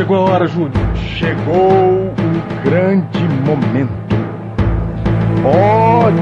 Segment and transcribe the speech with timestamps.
[0.06, 0.72] Chegou a hora, Júnior.
[1.18, 3.90] Chegou o grande momento.
[5.42, 6.22] Diego!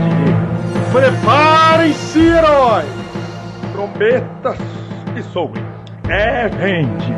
[0.94, 2.88] Preparem-se, heróis!
[3.73, 4.58] Trombetas
[5.14, 5.66] que soem.
[6.08, 7.14] É, vende.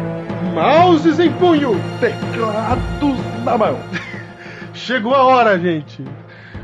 [0.55, 1.79] Mouses em punho!
[1.99, 3.77] Teclados na mão.
[4.73, 6.03] Chegou a hora, gente!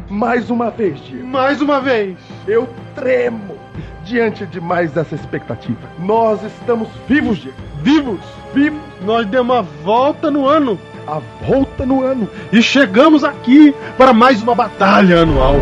[0.09, 1.27] Mais uma vez, Diego.
[1.27, 2.17] Mais uma vez!
[2.47, 3.55] Eu tremo
[4.03, 5.87] diante de mais dessa expectativa.
[5.99, 7.57] Nós estamos vivos, Diego.
[7.83, 8.19] Vivos!
[8.51, 8.90] Vivos.
[9.01, 12.27] Nós demos uma volta no ano A volta no ano.
[12.51, 15.55] e chegamos aqui para mais uma batalha anual.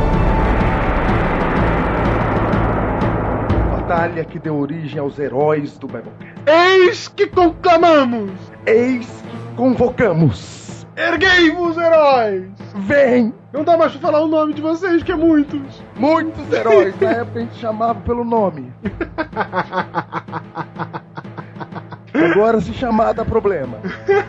[3.72, 6.36] Batalha que deu origem aos heróis do Biblecast.
[6.46, 8.32] Eis que conclamamos!
[8.66, 10.86] Eis que convocamos.
[10.96, 12.44] Erguei-vos, heróis!
[12.76, 13.34] Vem!
[13.54, 15.82] Não dá mais pra falar o nome de vocês, que é muitos!
[15.96, 16.94] Muitos heróis.
[17.00, 18.72] Na época a gente chamava pelo nome.
[22.26, 23.80] Agora se chamar dá problema.
[24.06, 24.24] Se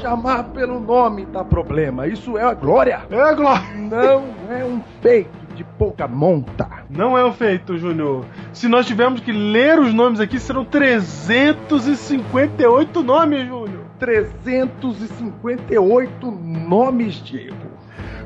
[0.00, 2.06] chamar pelo nome dá problema.
[2.06, 3.02] Isso é a glória.
[3.10, 3.62] É, Glória!
[3.74, 6.66] Não é um feito de pouca monta.
[6.88, 8.24] Não é um feito, Júnior.
[8.52, 13.82] Se nós tivermos que ler os nomes aqui, serão 358 nomes, Júnior.
[13.98, 17.72] 358 nomes, Diego.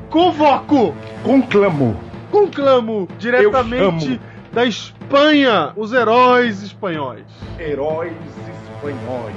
[0.09, 0.95] Convoco!
[1.23, 1.95] Conclamo.
[2.31, 4.19] Conclamo diretamente
[4.51, 7.25] da Espanha os heróis espanhóis.
[7.59, 8.13] Heróis
[8.77, 9.35] espanhóis.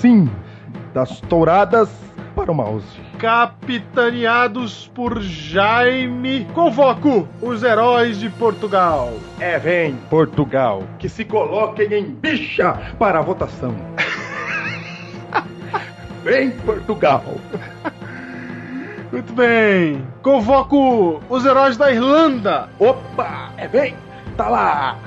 [0.00, 0.30] Sim,
[0.92, 1.88] das touradas
[2.34, 2.84] para o mouse.
[3.18, 6.46] Capitaneados por Jaime.
[6.52, 9.12] Convoco os heróis de Portugal.
[9.40, 13.74] É, vem, Portugal, que se coloquem em bicha para a votação.
[16.24, 17.24] vem, Portugal.
[19.12, 20.04] Muito bem.
[20.22, 22.68] Convoco os heróis da Irlanda.
[22.80, 23.94] Opa, é, vem,
[24.36, 24.98] tá lá.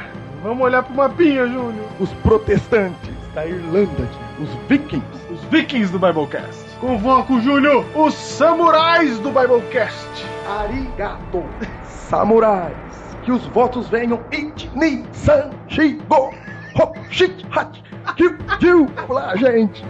[0.42, 1.86] Vamos olhar pro mapinha, Júnior.
[2.00, 4.10] Os protestantes da Irlanda,
[4.40, 5.06] os vikings.
[5.30, 6.66] Os vikings do Biblecast.
[6.80, 10.26] Convoco, Júnior, os samurais do Biblecast.
[10.50, 11.44] Arigato,
[11.84, 12.74] samurais.
[13.22, 16.34] Que os votos venham it, ni, san, shi, go,
[16.80, 17.80] ho, shit, hat,
[18.16, 18.88] kiu, kiu.
[18.96, 19.86] Vamos lá, gente.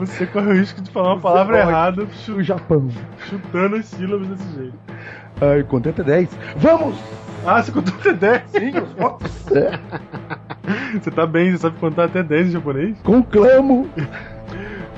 [0.00, 2.88] Você corre o risco de falar uma Os palavra errada do Japão.
[3.28, 4.78] chutando as sílabas desse jeito.
[5.40, 6.36] Ai, contento é 10.
[6.56, 6.96] Vamos!
[7.46, 8.42] Ah, você contou até 10.
[8.50, 9.30] Sim, os votos.
[11.00, 12.96] Você tá bem, você sabe contar até 10 em japonês?
[13.02, 13.88] Conclamo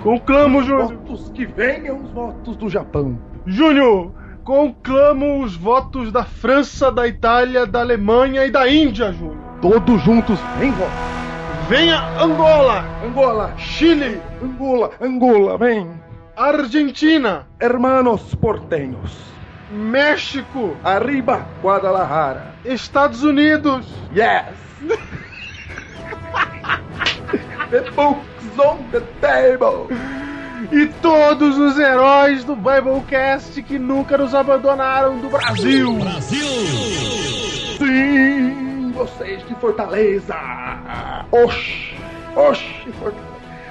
[0.03, 0.95] Conclamo, Júnior.
[0.95, 3.19] votos que venham os votos do Japão.
[3.47, 4.13] Júnior,
[4.45, 9.37] conclamo os votos da França, da Itália, da Alemanha e da Índia, Júnior.
[9.61, 10.93] Todos juntos, vem voto.
[11.69, 15.89] Venha Angola, Angola, Chile, Angola, Angola, vem.
[16.37, 19.27] Argentina, Hermanos porteños.
[19.73, 22.55] México, Arriba, Guadalajara.
[22.65, 24.55] Estados Unidos, Yes!
[27.71, 29.89] the books on the table.
[30.73, 35.99] e todos os heróis do Biblecast que nunca nos abandonaram do Brasil.
[37.79, 40.35] Sim, vocês de Fortaleza.
[41.31, 41.95] Oxi,
[42.35, 43.29] oxi, Fortaleza.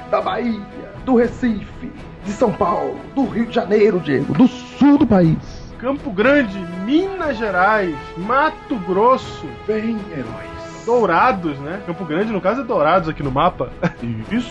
[0.10, 0.62] Da Bahia,
[1.04, 1.92] do Recife,
[2.24, 5.38] de São Paulo, do Rio de Janeiro, Diego, do sul do país.
[5.78, 10.57] Campo Grande, Minas Gerais, Mato Grosso, Vem, heróis.
[10.88, 11.84] Dourados, né?
[11.86, 13.70] Campo Grande, no caso, é Dourados aqui no mapa.
[14.32, 14.50] Isso.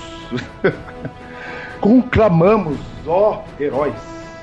[1.80, 3.94] Conclamamos, ó heróis.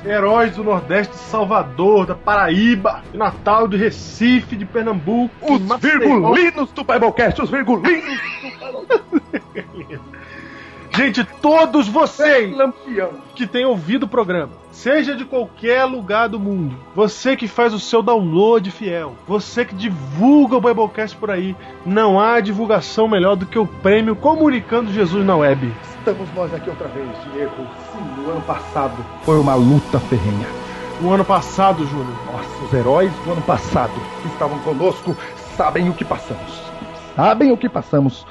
[0.03, 5.53] Heróis do Nordeste de Salvador, da Paraíba, de Natal, de Recife, de Pernambuco.
[5.53, 5.99] Os Maceió.
[5.99, 8.03] virgulinos do Biblecast, os virgulinos
[8.41, 10.09] do Biblecast.
[10.95, 13.09] Gente, todos vocês Lampião.
[13.33, 17.79] que têm ouvido o programa, seja de qualquer lugar do mundo, você que faz o
[17.79, 23.47] seu download fiel, você que divulga o Biblecast por aí, não há divulgação melhor do
[23.47, 25.73] que o prêmio Comunicando Jesus na Web.
[25.97, 27.67] Estamos nós aqui outra vez, Diego.
[27.91, 30.47] Sim, no ano passado foi uma luta ferrenha.
[31.01, 32.15] No ano passado, Júnior.
[32.31, 35.17] Nossa, os heróis do ano passado que estavam conosco
[35.57, 36.61] sabem o que passamos.
[37.15, 38.27] Sabem o que passamos.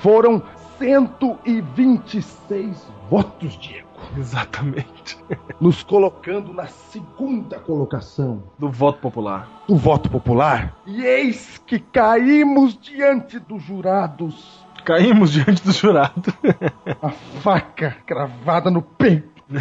[0.00, 0.42] Foram
[0.78, 3.86] 126 votos, Diego.
[4.18, 5.16] Exatamente.
[5.60, 9.48] Nos colocando na segunda colocação Do voto popular.
[9.66, 10.76] do voto popular.
[10.86, 14.64] E eis que caímos diante dos jurados.
[14.84, 16.32] Caímos diante do jurado.
[17.02, 19.34] A faca cravada no peito.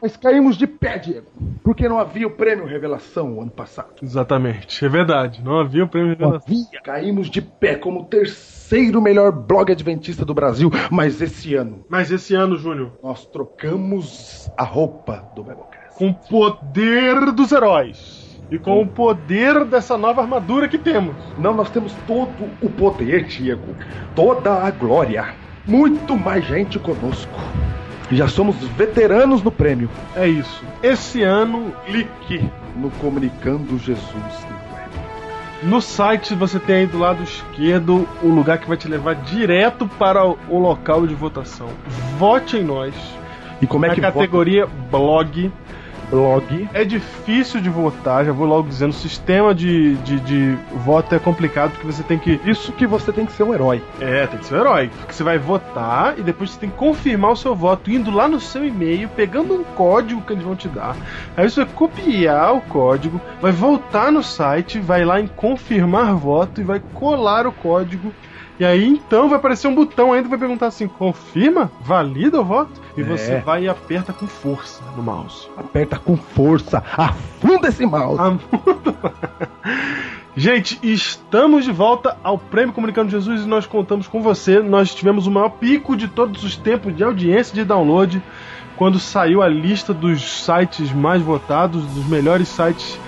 [0.00, 1.26] Mas caímos de pé, Diego.
[1.62, 3.94] Porque não havia o prêmio Revelação o ano passado.
[4.02, 5.42] Exatamente, é verdade.
[5.42, 6.66] Não havia o prêmio de Não revelação.
[6.70, 6.80] havia.
[6.82, 8.04] Caímos de pé como o
[8.68, 10.70] terceiro melhor blog adventista do Brasil.
[10.90, 15.96] Mas esse ano, Mas esse ano, Júnior, nós trocamos a roupa do Biblecast.
[15.96, 21.16] com o poder dos heróis e com o poder dessa nova armadura que temos.
[21.38, 22.30] Não, nós temos todo
[22.60, 23.74] o poder, Diego.
[24.14, 25.34] Toda a glória.
[25.66, 27.32] Muito mais gente conosco.
[28.10, 29.88] Já somos veteranos no prêmio.
[30.14, 30.64] É isso.
[30.82, 32.50] Esse ano, clique.
[32.76, 34.47] No Comunicando Jesus
[35.62, 39.88] no site você tem aí do lado esquerdo o lugar que vai te levar direto
[39.98, 41.68] para o local de votação.
[42.18, 42.94] Vote em nós.
[43.60, 44.78] E como é que categoria blog.
[44.90, 44.90] vota?
[44.90, 45.52] blog?
[46.72, 48.90] É difícil de votar, já vou logo dizendo.
[48.90, 52.40] O sistema de, de, de voto é complicado porque você tem que.
[52.44, 53.82] Isso que você tem que ser um herói.
[54.00, 54.90] É, tem que ser um herói.
[54.98, 58.28] Porque você vai votar e depois você tem que confirmar o seu voto indo lá
[58.28, 60.96] no seu e-mail, pegando um código que eles vão te dar.
[61.36, 66.60] Aí você vai copiar o código, vai voltar no site, vai lá em confirmar voto
[66.60, 68.12] e vai colar o código.
[68.58, 71.70] E aí então vai aparecer um botão ainda que vai perguntar assim: confirma?
[71.80, 72.80] Valida o voto?
[72.96, 73.04] E É.
[73.04, 75.48] você vai e aperta com força no mouse.
[75.56, 76.82] Aperta com força.
[76.96, 78.20] Afunda esse mouse.
[80.36, 84.60] Gente, estamos de volta ao Prêmio Comunicando Jesus e nós contamos com você.
[84.60, 88.22] Nós tivemos o maior pico de todos os tempos de audiência de download
[88.76, 92.98] quando saiu a lista dos sites mais votados, dos melhores sites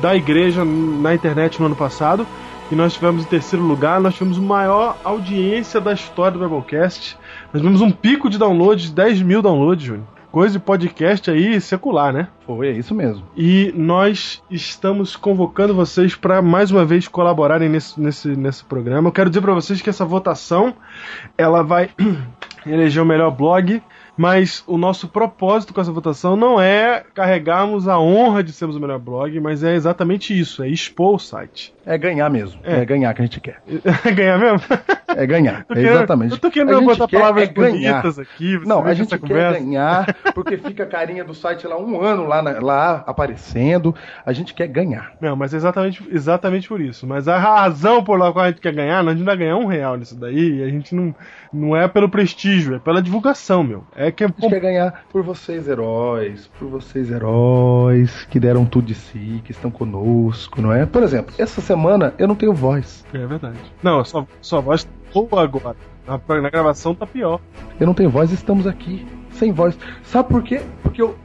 [0.00, 2.26] da igreja na internet no ano passado.
[2.70, 7.16] E nós tivemos em terceiro lugar, nós tivemos a maior audiência da história do Biblecast.
[7.52, 10.06] Nós tivemos um pico de downloads, 10 mil downloads, Júnior.
[10.30, 12.28] Coisa de podcast aí secular, né?
[12.44, 13.24] Foi, é isso mesmo.
[13.34, 19.08] E nós estamos convocando vocês para mais uma vez colaborarem nesse, nesse, nesse programa.
[19.08, 20.74] Eu quero dizer para vocês que essa votação
[21.38, 21.88] ela vai
[22.66, 23.82] eleger o melhor blog,
[24.14, 28.80] mas o nosso propósito com essa votação não é carregarmos a honra de sermos o
[28.80, 31.72] melhor blog, mas é exatamente isso, é expor o site.
[31.88, 32.60] É ganhar mesmo.
[32.64, 32.80] É.
[32.82, 33.62] É, ganhar que a gente quer.
[34.14, 34.60] Ganhar mesmo?
[35.16, 35.64] É ganhar.
[35.74, 36.32] É exatamente.
[36.32, 38.58] Eu tô querendo botar palavras é bonitas aqui.
[38.66, 42.26] Não, a gente quer conversa- ganhar, porque fica a carinha do site lá um ano
[42.26, 43.94] lá, na- lá aparecendo.
[44.26, 45.12] A gente quer ganhar.
[45.18, 47.06] Não, mas é exatamente, exatamente por isso.
[47.06, 49.64] Mas a razão por qual a gente quer ganhar, não, a gente vai ganhar um
[49.66, 51.14] real nisso daí, e a gente não,
[51.50, 53.82] não é pelo prestígio, é pela divulgação, meu.
[53.96, 58.66] É que é A gente quer ganhar por vocês, heróis, por vocês, heróis, que deram
[58.66, 60.84] tudo de si, que estão conosco, não é?
[60.84, 61.77] Por exemplo, essa semana
[62.18, 63.04] eu não tenho voz.
[63.12, 63.58] É verdade.
[63.82, 65.76] Não, sua, sua voz boa agora.
[66.06, 67.40] Na, na gravação tá pior.
[67.78, 69.78] Eu não tenho voz e estamos aqui, sem voz.
[70.02, 70.62] Sabe por quê?
[70.82, 71.16] Porque eu,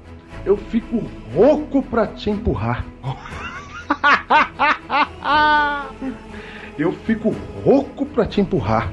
[0.46, 1.04] eu fico
[1.34, 2.86] rouco pra te empurrar.
[6.78, 7.33] Eu fico
[7.64, 8.92] rouco pra te empurrar.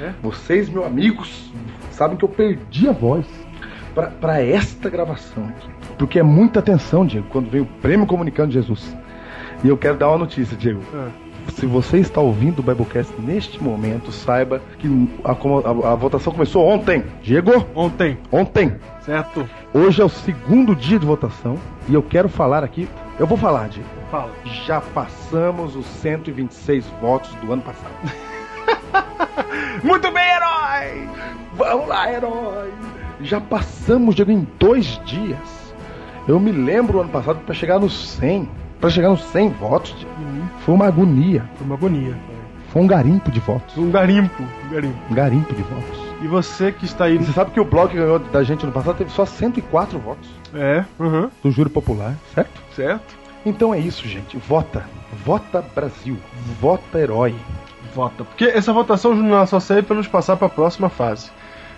[0.00, 0.12] É?
[0.22, 1.52] Vocês, meus amigos,
[1.90, 3.26] sabem que eu perdi a voz
[3.94, 5.68] pra- pra esta gravação aqui.
[5.98, 8.94] Porque é muita atenção, Diego, quando vem o prêmio Comunicando Jesus.
[9.64, 10.80] E eu quero dar uma notícia, Diego.
[10.94, 11.08] Ah,
[11.50, 14.86] Se você está ouvindo o Biblecast neste momento, saiba que
[15.24, 17.02] a, a- a votação começou ontem.
[17.22, 18.76] Diego, ontem, ontem.
[19.00, 19.48] certo?
[19.72, 21.56] Hoje é o segundo dia de votação
[21.88, 22.88] e eu quero falar aqui.
[23.18, 23.88] Eu vou falar, Diego.
[24.10, 24.30] Fala.
[24.66, 27.94] Já passamos os 126 votos do ano passado.
[29.82, 31.08] Muito bem, herói!
[31.56, 32.70] Vamos lá, herói!
[33.20, 35.74] Já passamos, Diego, em dois dias.
[36.26, 38.48] Eu me lembro ano passado para chegar nos 100.
[38.84, 40.14] Para chegar nos 100 votos, Diego.
[40.60, 41.48] Foi uma agonia.
[41.56, 42.14] Foi uma agonia.
[42.68, 43.78] Foi um garimpo de votos.
[43.78, 44.98] Um garimpo, um garimpo.
[45.10, 45.98] Um garimpo de votos.
[46.20, 47.14] E você que está aí.
[47.14, 50.28] E você sabe que o que ganhou da gente no passado teve só 104 votos
[50.52, 52.60] É, uhum, do Júri Popular, certo?
[52.76, 53.16] certo?
[53.46, 54.36] Então é isso, gente.
[54.36, 54.84] Vota.
[55.24, 56.18] Vota Brasil.
[56.60, 57.34] Vota herói.
[57.94, 58.22] Vota.
[58.22, 61.30] Porque essa votação não só serve para nos passar para a próxima fase.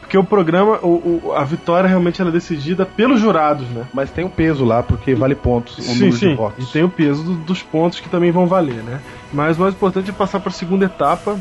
[0.07, 3.85] Porque o programa, o, o- a vitória realmente ela é decidida pelos jurados, né?
[3.93, 6.37] Mas tem um peso lá, porque vale pontos sim, sim.
[6.63, 9.01] E tem o peso do- dos pontos que também vão valer, né?
[9.33, 11.37] Mas o mais importante é passar para a segunda etapa.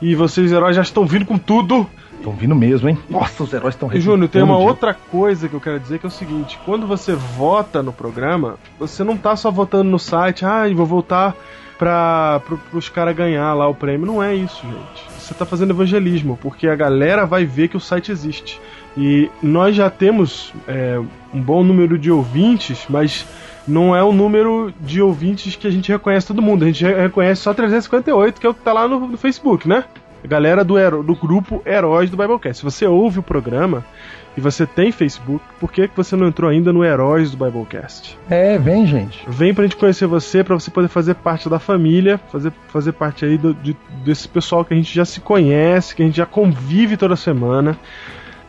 [0.00, 1.86] E vocês, heróis, já estão vindo com tudo.
[2.18, 2.98] Estão vindo mesmo, hein?
[3.08, 6.08] Nossa, os heróis estão Júnior, tem uma outra coisa que eu quero dizer que é
[6.08, 10.64] o seguinte: quando você vota no programa, você não tá só votando no site, ah,
[10.74, 11.34] vou votar
[11.78, 14.06] para pro, os caras ganhar lá o prêmio.
[14.06, 15.11] Não é isso, gente.
[15.22, 18.60] Você tá fazendo evangelismo, porque a galera vai ver que o site existe.
[18.96, 21.00] E nós já temos é,
[21.32, 23.26] um bom número de ouvintes, mas
[23.66, 26.64] não é o número de ouvintes que a gente reconhece todo mundo.
[26.64, 29.68] A gente re- reconhece só 358, que é o que tá lá no, no Facebook,
[29.68, 29.84] né?
[30.24, 32.58] A galera do, do grupo Heróis do Biblecast.
[32.58, 33.84] Se você ouve o programa
[34.36, 38.18] e você tem Facebook, por que, você não entrou ainda no Heróis do Biblecast?
[38.30, 39.22] É, vem, gente.
[39.28, 43.24] Vem pra gente conhecer você, pra você poder fazer parte da família, fazer, fazer parte
[43.24, 46.26] aí do, de- desse pessoal que a gente já se conhece, que a gente já
[46.26, 47.76] convive toda semana.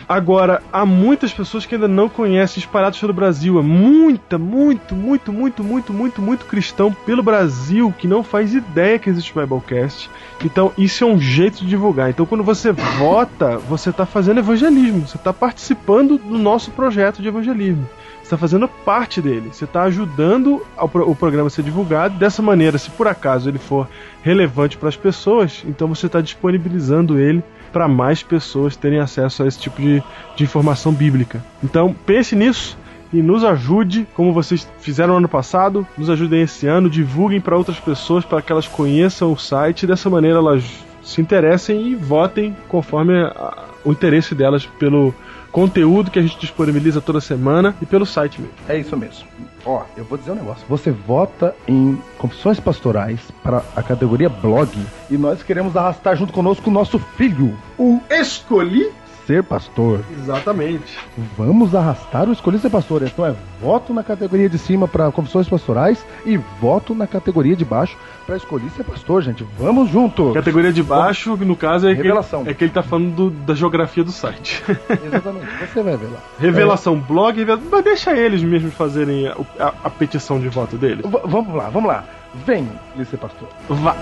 [0.07, 3.59] Agora, há muitas pessoas que ainda não conhecem espalhados pelo Brasil.
[3.59, 8.99] É muita, muito, muito, muito, muito, muito, muito cristão pelo Brasil que não faz ideia
[8.99, 10.09] que existe o Biblecast.
[10.43, 12.09] Então, isso é um jeito de divulgar.
[12.09, 15.07] Então, quando você vota, você está fazendo evangelismo.
[15.07, 17.87] Você está participando do nosso projeto de evangelismo.
[18.21, 19.49] Está fazendo parte dele.
[19.51, 22.17] Você está ajudando o programa a ser divulgado.
[22.17, 23.87] Dessa maneira, se por acaso ele for
[24.21, 27.43] relevante para as pessoas, então você está disponibilizando ele
[27.73, 30.01] para mais pessoas terem acesso a esse tipo de,
[30.37, 31.43] de informação bíblica.
[31.61, 32.77] Então pense nisso
[33.11, 37.57] e nos ajude, como vocês fizeram no ano passado, nos ajudem esse ano, divulguem para
[37.57, 40.63] outras pessoas para que elas conheçam o site dessa maneira elas
[41.03, 45.13] se interessem e votem conforme a- o interesse delas pelo
[45.53, 48.55] conteúdo que a gente disponibiliza toda semana e pelo site mesmo.
[48.67, 49.25] É isso mesmo.
[49.63, 50.65] Ó, eu vou dizer um negócio.
[50.67, 54.69] Você vota em confissões pastorais para a categoria blog
[55.09, 58.91] e nós queremos arrastar junto conosco o nosso filho, O escolhi
[59.25, 60.01] ser pastor.
[60.21, 60.97] exatamente.
[61.37, 63.03] Vamos arrastar o escolhi ser pastor.
[63.03, 67.63] Então é voto na categoria de cima para confissões pastorais e voto na categoria de
[67.65, 69.45] baixo para escolhi ser pastor, gente.
[69.59, 70.33] Vamos junto.
[70.33, 72.43] Categoria de baixo, no caso, é que, Revelação.
[72.45, 74.63] é que ele tá falando do- da geografia do site.
[75.05, 75.47] Exatamente.
[75.73, 76.19] Você vai ver lá.
[76.39, 81.05] Revelação blog, revela- mas deixa eles mesmos fazerem a, a- a petição de voto deles.
[81.05, 82.03] V- vamos lá, vamos lá.
[82.45, 82.67] Vem,
[83.09, 83.47] ser pastor.
[83.69, 83.95] Vá.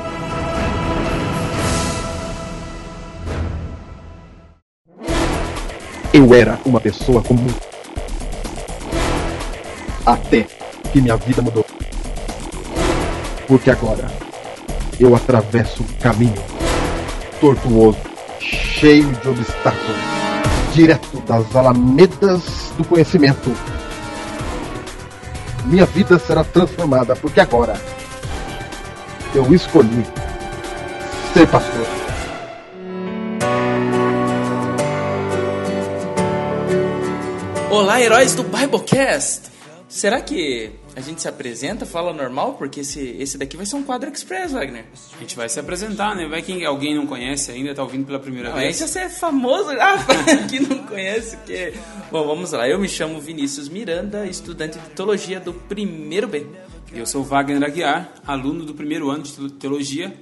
[6.13, 7.47] Eu era uma pessoa comum.
[10.05, 10.45] Até
[10.91, 11.65] que minha vida mudou.
[13.47, 14.11] Porque agora
[14.99, 16.35] eu atravesso um caminho
[17.39, 17.97] tortuoso,
[18.39, 20.01] cheio de obstáculos,
[20.73, 23.55] direto das alamedas do conhecimento.
[25.63, 27.79] Minha vida será transformada, porque agora
[29.33, 30.05] eu escolhi
[31.33, 32.00] ser pastor.
[37.71, 39.43] Olá, heróis do Biblecast!
[39.87, 42.55] Será que a gente se apresenta, fala normal?
[42.55, 44.83] Porque esse, esse daqui vai ser um quadro express, Wagner.
[45.15, 46.27] A gente vai se apresentar, né?
[46.27, 48.81] Vai que alguém não conhece ainda, tá ouvindo pela primeira Não, vez.
[48.81, 49.95] esse é famoso, ah,
[50.51, 51.37] que não conhece.
[51.45, 51.73] Que...
[52.11, 52.67] Bom, vamos lá.
[52.67, 56.45] Eu me chamo Vinícius Miranda, estudante de teologia do primeiro B.
[56.93, 60.13] Eu sou Wagner Aguiar, aluno do primeiro ano de teologia,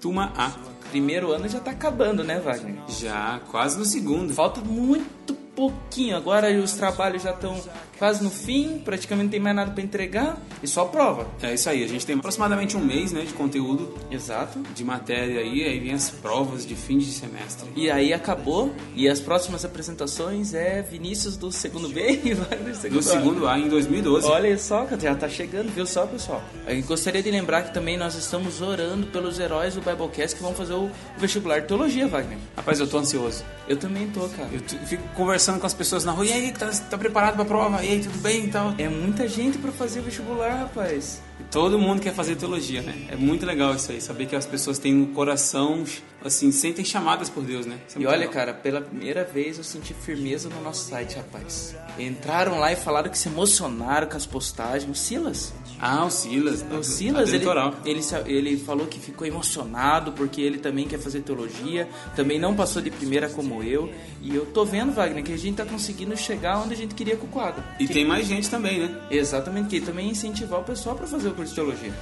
[0.00, 0.52] turma A.
[0.90, 2.76] Primeiro ano já tá acabando, né, Wagner?
[2.88, 4.32] Já quase no segundo.
[4.32, 6.16] Falta muito pouquinho.
[6.16, 7.60] Agora os trabalhos já estão
[7.98, 11.26] quase no fim, praticamente não tem mais nada para entregar e só prova.
[11.42, 14.60] É isso aí, a gente tem aproximadamente um mês né, de conteúdo Exato.
[14.74, 17.68] de matéria aí, aí vem as provas de fim de semestre.
[17.76, 18.72] E aí acabou.
[18.94, 23.48] E as próximas apresentações é Vinícius do segundo B e Wagner do segundo Do segundo
[23.48, 24.26] A em 2012.
[24.26, 26.42] Olha só, já tá chegando, viu só, pessoal?
[26.66, 30.54] Eu gostaria de lembrar que também nós estamos orando pelos heróis do Biblecast que vão
[30.54, 32.38] fazer o vestibular de teologia, Wagner.
[32.56, 33.44] Rapaz, eu tô ansioso.
[33.68, 34.48] Eu também tô, cara.
[34.52, 37.84] Eu fico conversando com as pessoas na rua, e aí, tá, tá preparado pra prova?
[37.88, 38.74] E aí, tudo bem e tal?
[38.76, 41.22] É muita gente pra fazer vestibular, rapaz.
[41.40, 43.06] E todo mundo quer fazer teologia, né?
[43.10, 45.84] É muito legal isso aí, saber que as pessoas têm no coração,
[46.22, 47.78] assim, sentem chamadas por Deus, né?
[47.96, 48.34] É E olha, legal.
[48.34, 51.74] cara, pela primeira vez eu senti firmeza no nosso site, rapaz.
[51.98, 54.98] Entraram lá e falaram que se emocionaram com as postagens.
[54.98, 55.54] Silas.
[55.80, 56.64] Ah, o Silas.
[56.72, 57.44] O Silas, ele,
[57.84, 62.82] ele, ele falou que ficou emocionado porque ele também quer fazer teologia, também não passou
[62.82, 63.92] de primeira como eu.
[64.20, 67.16] E eu tô vendo, Wagner, que a gente tá conseguindo chegar onde a gente queria
[67.16, 67.62] com o quadro.
[67.78, 69.00] E Que- tem mais gente também, né?
[69.10, 71.92] Exatamente, que também incentivar o pessoal para fazer o curso de teologia.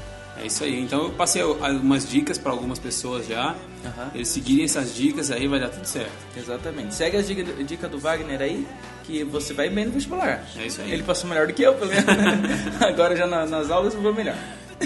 [0.43, 0.81] É isso aí.
[0.81, 3.55] Então eu passei algumas dicas para algumas pessoas já.
[3.85, 4.11] Aham.
[4.15, 6.11] Eles seguirem essas dicas aí vai dar tudo certo.
[6.37, 6.95] Exatamente.
[6.95, 8.67] Segue as dicas dica do Wagner aí,
[9.05, 10.45] que você vai bem no vestibular.
[10.57, 10.93] É isso aí.
[10.93, 12.07] Ele passou melhor do que eu, pelo menos.
[12.83, 14.37] Agora já na- nas aulas eu vou melhor.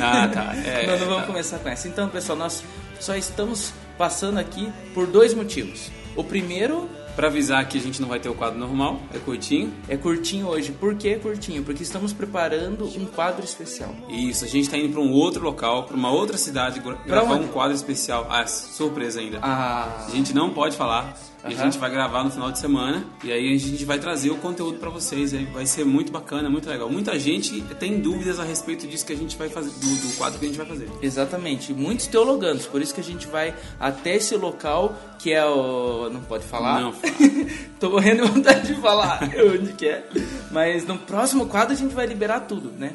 [0.00, 0.54] Ah, tá.
[0.64, 1.26] É, não, não vamos tá.
[1.26, 1.88] começar com essa.
[1.88, 2.62] Então, pessoal, nós
[3.00, 5.90] só estamos passando aqui por dois motivos.
[6.14, 6.88] O primeiro
[7.20, 9.70] Pra avisar que a gente não vai ter o quadro normal, é curtinho.
[9.86, 10.72] é curtinho hoje.
[10.72, 11.62] Por que curtinho?
[11.62, 13.94] Porque estamos preparando um quadro especial.
[14.08, 17.34] Isso, a gente tá indo para um outro local, para uma outra cidade, gra- gravar
[17.34, 17.44] onde?
[17.44, 18.26] um quadro especial.
[18.30, 19.38] Ah, surpresa ainda.
[19.42, 21.14] Ah, A gente não pode falar,
[21.48, 23.04] E a gente vai gravar no final de semana.
[23.24, 25.32] E aí a gente vai trazer o conteúdo pra vocês.
[25.32, 26.90] Aí vai ser muito bacana, muito legal.
[26.90, 30.38] Muita gente tem dúvidas a respeito disso que a gente vai fazer, do, do quadro
[30.38, 30.88] que a gente vai fazer.
[31.00, 36.10] Exatamente, muitos teologanos, por isso que a gente vai até esse local que é o.
[36.10, 36.80] Não pode falar?
[36.80, 37.14] Não fala.
[37.80, 39.20] Tô morrendo de vontade de falar
[39.54, 40.06] onde que é.
[40.50, 42.92] Mas no próximo quadro a gente vai liberar tudo, né?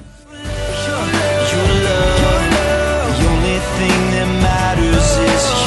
[0.85, 2.49] Your love,
[3.17, 5.64] the only thing that matters is your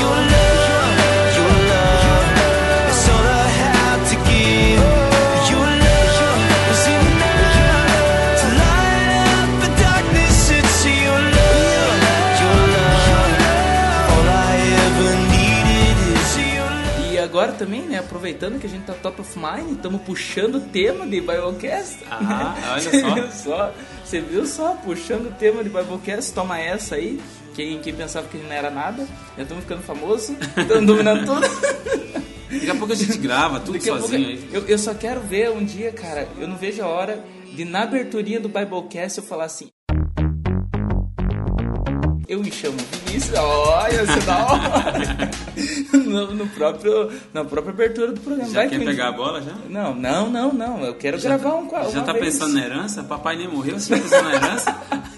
[17.59, 21.21] também, né, aproveitando que a gente tá top of mind, estamos puxando o tema de
[21.21, 21.99] Biblecast.
[22.11, 23.11] Ah, olha Você só.
[23.15, 23.75] viu só?
[24.05, 24.73] Você viu só?
[24.85, 27.21] Puxando o tema de Biblecast, toma essa aí.
[27.55, 31.41] Quem, quem pensava que não era nada, já estamos ficando famosos, estamos dominando tudo.
[32.51, 34.49] Daqui a pouco a gente grava tudo pouco- sozinho aí.
[34.53, 37.23] eu, eu só quero ver um dia, cara, eu não vejo a hora
[37.53, 39.69] de na aberturinha do Biblecast eu falar assim.
[42.29, 45.31] Eu me chamo Vinícius, olha, você dá hora.
[46.05, 48.51] no, no próprio, na própria abertura do programa.
[48.51, 49.53] Já Vai quer que pegar a dia- bola já?
[49.71, 50.85] Não, não, não, não.
[50.85, 51.91] Eu quero gravar um quadro.
[51.91, 53.03] Já tá pensando na herança?
[53.03, 54.77] Papai nem morreu, você já pensou na herança?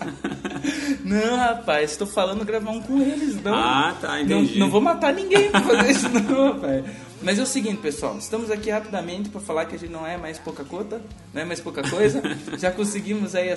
[1.05, 3.53] Não, rapaz, estou falando gravar um com eles, não.
[3.55, 4.59] Ah, tá, Não, entendi.
[4.61, 6.85] não vou matar ninguém pra fazer isso, não, rapaz.
[7.23, 10.17] Mas é o seguinte, pessoal, estamos aqui rapidamente para falar que a gente não é
[10.17, 11.03] mais pouca cota,
[11.35, 12.23] não é mais pouca coisa.
[12.57, 13.49] Já conseguimos aí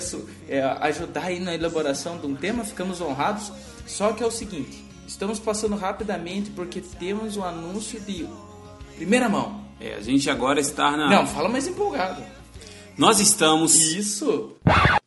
[0.48, 3.50] é, ajudar aí na elaboração de um tema, ficamos honrados.
[3.86, 8.26] Só que é o seguinte, estamos passando rapidamente porque temos um anúncio de
[8.96, 9.64] primeira mão.
[9.80, 11.08] É, a gente agora está na.
[11.08, 12.22] Não, fala mais empolgado.
[12.96, 13.74] Nós estamos.
[13.74, 14.52] Isso.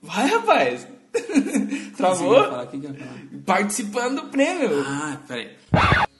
[0.02, 0.88] Vai, rapaz.
[1.96, 2.36] Travou?
[3.46, 4.84] Participando do prêmio.
[4.86, 5.50] Ah, peraí.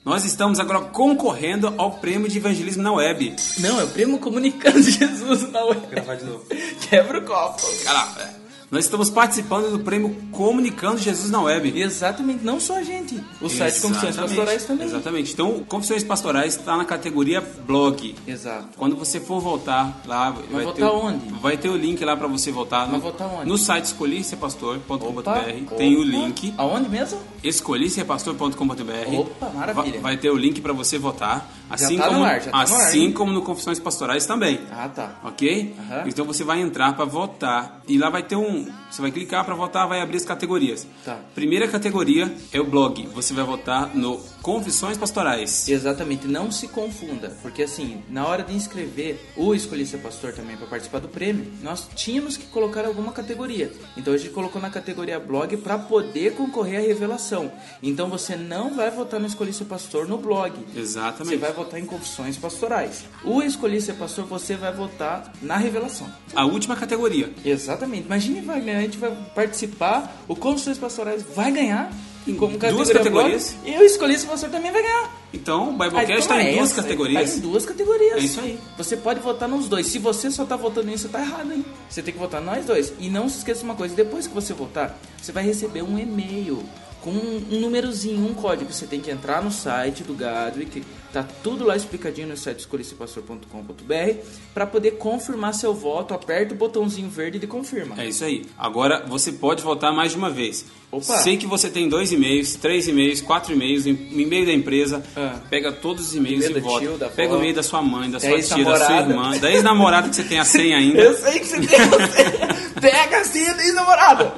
[0.04, 3.34] Nós estamos agora concorrendo ao prêmio de evangelismo na web.
[3.58, 5.86] Não, é o prêmio comunicando Jesus na web.
[5.88, 6.46] Gravar de novo.
[6.88, 7.62] Quebra o copo.
[7.84, 8.37] Cara, é.
[8.70, 11.80] Nós estamos participando do prêmio Comunicando Jesus na web.
[11.80, 13.18] Exatamente, não só a gente.
[13.40, 14.16] O site Confissões.
[14.16, 14.86] Pastorais também.
[14.86, 15.32] Exatamente.
[15.32, 18.14] Então, Confissões Pastorais está na categoria blog.
[18.26, 18.68] Exato.
[18.76, 21.28] Quando você for voltar lá, vai, votar ter, o- onde?
[21.40, 22.84] Vai ter o link lá para você voltar.
[22.84, 23.48] Vai no, votar onde?
[23.48, 25.44] No site escolhiserpastor.com.br Opa,
[25.76, 26.52] tem o link.
[26.56, 27.18] Aonde mesmo?
[27.42, 29.16] escolhiserpastor.com.br.
[29.18, 29.92] Opa, maravilha.
[29.92, 31.50] Vai, vai ter o link para você votar.
[31.70, 33.12] Assim, tá no como, ar, tá no ar, assim hein?
[33.12, 34.60] como no Confissões Pastorais também.
[34.70, 35.16] Ah, tá.
[35.24, 35.74] Ok?
[35.78, 36.04] Aham.
[36.06, 38.57] Então você vai entrar para votar e lá vai ter um.
[38.64, 38.87] money.
[38.90, 40.86] Você vai clicar para votar, vai abrir as categorias.
[41.04, 41.18] Tá.
[41.34, 43.06] Primeira categoria é o blog.
[43.14, 45.68] Você vai votar no Confissões Pastorais.
[45.68, 50.56] Exatamente, não se confunda, porque assim, na hora de inscrever o Escolhi Ser Pastor também
[50.56, 53.70] para participar do prêmio, nós tínhamos que colocar alguma categoria.
[53.96, 57.52] Então a gente colocou na categoria blog para poder concorrer à revelação.
[57.82, 60.54] Então você não vai votar no Escolhi Ser Pastor no blog.
[60.74, 61.34] Exatamente.
[61.34, 63.04] Você vai votar em confissões pastorais.
[63.24, 66.08] O Escolhi Ser Pastor, você vai votar na revelação.
[66.34, 67.32] A última categoria.
[67.44, 68.06] Exatamente.
[68.06, 71.90] Imagine, Wagner, a gente vai participar, o Confissões Pastorais vai ganhar
[72.36, 73.56] como duas categoria categorias.
[73.64, 75.10] e o Escolhi Ser Pastor também vai ganhar.
[75.32, 77.30] Então, o Biblecast então está é em duas essa, categorias.
[77.30, 78.16] Tá em duas categorias.
[78.16, 78.58] É isso aí.
[78.76, 79.86] Você pode votar nos dois.
[79.86, 81.64] Se você só tá votando nisso, você tá errado, hein?
[81.88, 82.92] Você tem que votar nós dois.
[82.98, 85.98] E não se esqueça de uma coisa: depois que você votar, você vai receber um
[85.98, 86.62] e-mail
[87.10, 88.72] com um, númerozinho, um código.
[88.72, 90.82] Você tem que entrar no site do Gadwick.
[91.12, 94.20] Tá tudo lá explicadinho no site escolhecipastor.com.br
[94.52, 96.12] para poder confirmar seu voto.
[96.12, 97.94] Aperta o botãozinho verde de confirma.
[98.00, 98.44] É isso aí.
[98.58, 100.66] Agora você pode votar mais de uma vez.
[100.90, 101.18] Opa.
[101.18, 105.02] Sei que você tem dois e-mails, três e-mails, quatro e-mails, em- e-mail da empresa.
[105.16, 105.38] Ah.
[105.50, 106.80] Pega todos os e-mails E-mail e do vota.
[106.86, 109.50] tio, da Pega o e-mail da sua mãe, da sua tia, da sua irmã, da
[109.50, 110.98] ex-namorada que você tem a senha ainda.
[111.00, 112.67] Eu sei que você tem você.
[112.80, 114.32] Pega assim, namorada.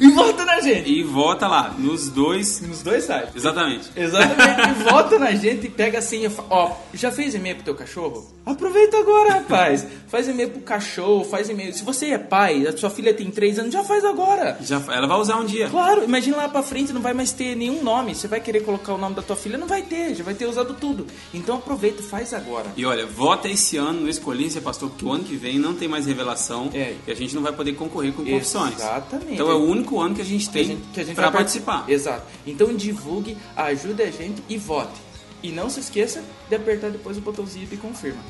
[0.00, 0.90] e vota na gente.
[0.90, 2.60] E vota lá, nos dois.
[2.60, 3.34] Nos dois sites.
[3.36, 3.88] Exatamente.
[3.96, 4.38] Exatamente.
[4.78, 7.74] E vota na gente e pega assim e fala, ó, já fez e-mail pro teu
[7.74, 8.26] cachorro?
[8.44, 9.86] Aproveita agora, rapaz.
[10.08, 11.72] Faz e-mail pro cachorro, faz e-mail.
[11.72, 14.56] Se você é pai, a sua filha tem 3 anos, já faz agora.
[14.60, 15.68] Já, ela vai usar um dia.
[15.68, 18.14] Claro, imagina lá pra frente, não vai mais ter nenhum nome.
[18.14, 20.46] Você vai querer colocar o nome da tua filha, não vai ter, já vai ter
[20.46, 21.06] usado tudo.
[21.34, 22.66] Então aproveita faz agora.
[22.76, 25.74] E olha, vota esse ano no Escolhi Ser Pastor, porque o ano que vem não
[25.74, 26.94] tem mais revelação É.
[27.06, 28.74] e a gente não vai poder concorrer com confissões.
[28.74, 29.34] Exatamente.
[29.34, 30.78] Então é o único ano que a gente tem
[31.14, 31.84] para vai participar.
[31.88, 32.24] Exato.
[32.46, 35.08] Então divulgue, ajude a gente e vote.
[35.42, 38.20] E não se esqueça de apertar depois o botãozinho de confirma.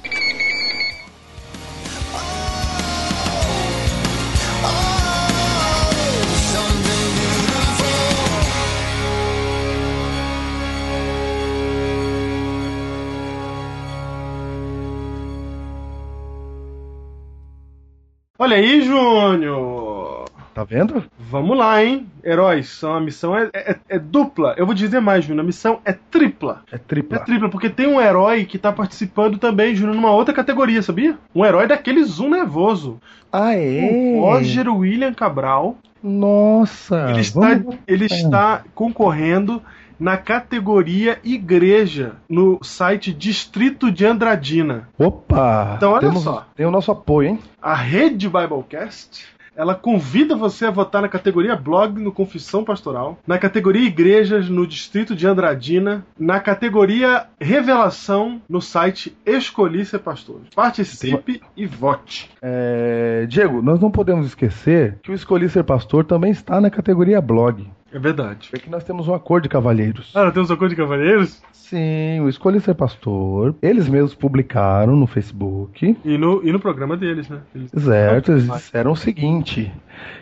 [18.38, 20.26] Olha aí, Júnior!
[20.54, 21.04] Tá vendo?
[21.18, 22.06] Vamos lá, hein?
[22.24, 24.54] Heróis, a missão é, é- é dupla.
[24.56, 25.42] Eu vou dizer mais, Júnior.
[25.44, 26.62] A missão é tripla.
[26.70, 27.18] É É tripla.
[27.20, 31.16] tripla, porque tem um herói que tá participando também, Júnior, numa outra categoria, sabia?
[31.34, 33.00] Um herói daquele zoom nervoso.
[33.32, 33.88] Ah, é?
[34.16, 35.76] O Roger William Cabral.
[36.02, 37.06] Nossa.
[37.10, 39.62] Ele está, vamos- ele está concorrendo
[39.98, 44.88] na categoria Igreja no site Distrito de Andradina.
[44.98, 45.74] Opa!
[45.76, 46.46] Então, olha temos, só.
[46.54, 47.38] Tem o nosso apoio, hein?
[47.60, 53.38] A rede Biblecast ela convida você a votar na categoria blog no Confissão Pastoral, na
[53.38, 60.42] categoria igrejas no distrito de Andradina, na categoria revelação no site Escolhi Ser Pastor.
[60.54, 62.30] Participe e vote.
[62.40, 67.20] É, Diego, nós não podemos esquecer que o Escolhi Ser Pastor também está na categoria
[67.20, 67.68] blog.
[67.92, 68.50] É verdade.
[68.52, 70.12] É que nós temos um acordo de cavalheiros.
[70.14, 71.42] Ah, temos acordo de cavalheiros?
[71.52, 75.96] Sim, o Escolhi Ser Pastor, eles mesmos publicaram no Facebook.
[76.04, 77.40] E no, e no programa deles, né?
[77.54, 79.72] Eles- Certo, eles disseram o seguinte: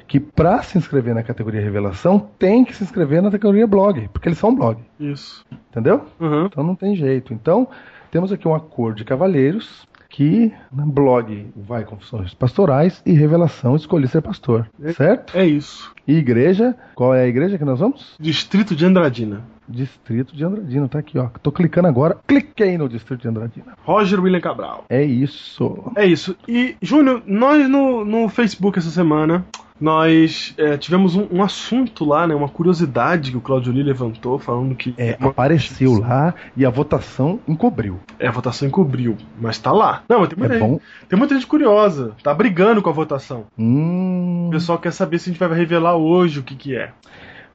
[0.06, 4.28] que para se inscrever na categoria revelação, tem que se inscrever na categoria blog, porque
[4.28, 5.44] eles são blog, Isso.
[5.70, 6.04] entendeu?
[6.20, 6.46] Uhum.
[6.46, 7.32] Então não tem jeito.
[7.32, 7.68] Então,
[8.10, 14.08] temos aqui um acordo de cavalheiros que na blog vai confissões pastorais e revelação escolhi
[14.08, 15.36] ser pastor, certo?
[15.36, 15.92] É isso.
[16.08, 18.16] E igreja, qual é a igreja que nós vamos?
[18.18, 19.44] Distrito de Andradina.
[19.68, 21.28] Distrito de Andradina, tá aqui, ó.
[21.42, 23.74] Tô clicando agora, cliquei no Distrito de Andradina.
[23.84, 24.86] Roger William Cabral.
[24.88, 25.92] É isso.
[25.94, 26.34] É isso.
[26.48, 29.44] E, Júnior, nós no, no Facebook essa semana,
[29.80, 32.34] nós é, tivemos um, um assunto lá, né?
[32.34, 34.94] Uma curiosidade que o Claudio Lee levantou, falando que.
[34.96, 38.00] É, uma- apareceu lá e a votação encobriu.
[38.18, 40.02] É, a votação encobriu, mas tá lá.
[40.08, 43.44] Não, mas tem muita, É gente, tem muita gente curiosa, tá brigando com a votação.
[43.58, 44.46] Hum.
[44.48, 46.90] O pessoal quer saber se a gente vai revelar hoje o que que é.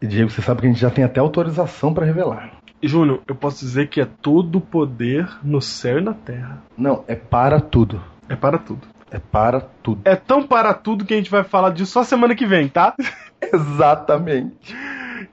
[0.01, 2.51] Diego, você sabe que a gente já tem até autorização pra revelar.
[2.84, 6.63] Júnior, eu posso dizer que é todo o poder no céu e na terra.
[6.75, 8.01] Não, é para tudo.
[8.27, 8.81] É para tudo.
[9.12, 10.02] É para tudo.
[10.06, 12.95] É tão para tudo que a gente vai falar disso só semana que vem, tá?
[13.54, 14.74] Exatamente.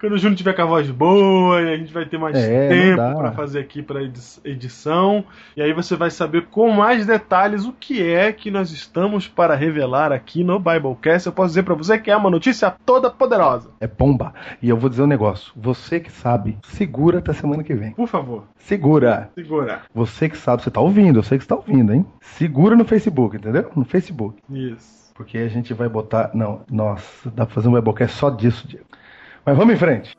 [0.01, 2.69] Quando o Júnior tiver com a voz boa, e a gente vai ter mais É,
[2.69, 5.25] tempo pra fazer aqui edi- edição.
[5.57, 9.55] E aí você vai saber com mais detalhes o que é que nós estamos para
[9.57, 11.27] revelar aqui no Biblecast.
[11.27, 13.71] Eu posso dizer pra você que é uma notícia toda poderosa.
[13.81, 14.33] É bomba.
[14.63, 15.53] E eu vou dizer um negócio.
[15.57, 17.91] Você que sabe, segura até semana que vem.
[17.93, 19.31] Por favor, Segura.
[19.35, 19.83] segura.
[19.95, 22.07] Você que sabe, você tá ouvindo, eu sei que você tá ouvindo, hein?
[22.21, 23.69] Segura no Facebook, entendeu?
[23.75, 24.37] No Facebook.
[24.49, 24.99] Isso.
[25.15, 26.31] Porque a gente vai botar.
[26.33, 28.85] Não, nossa, dá pra fazer um webcast só disso, Diego.
[29.49, 30.11] Mas vamos em frente.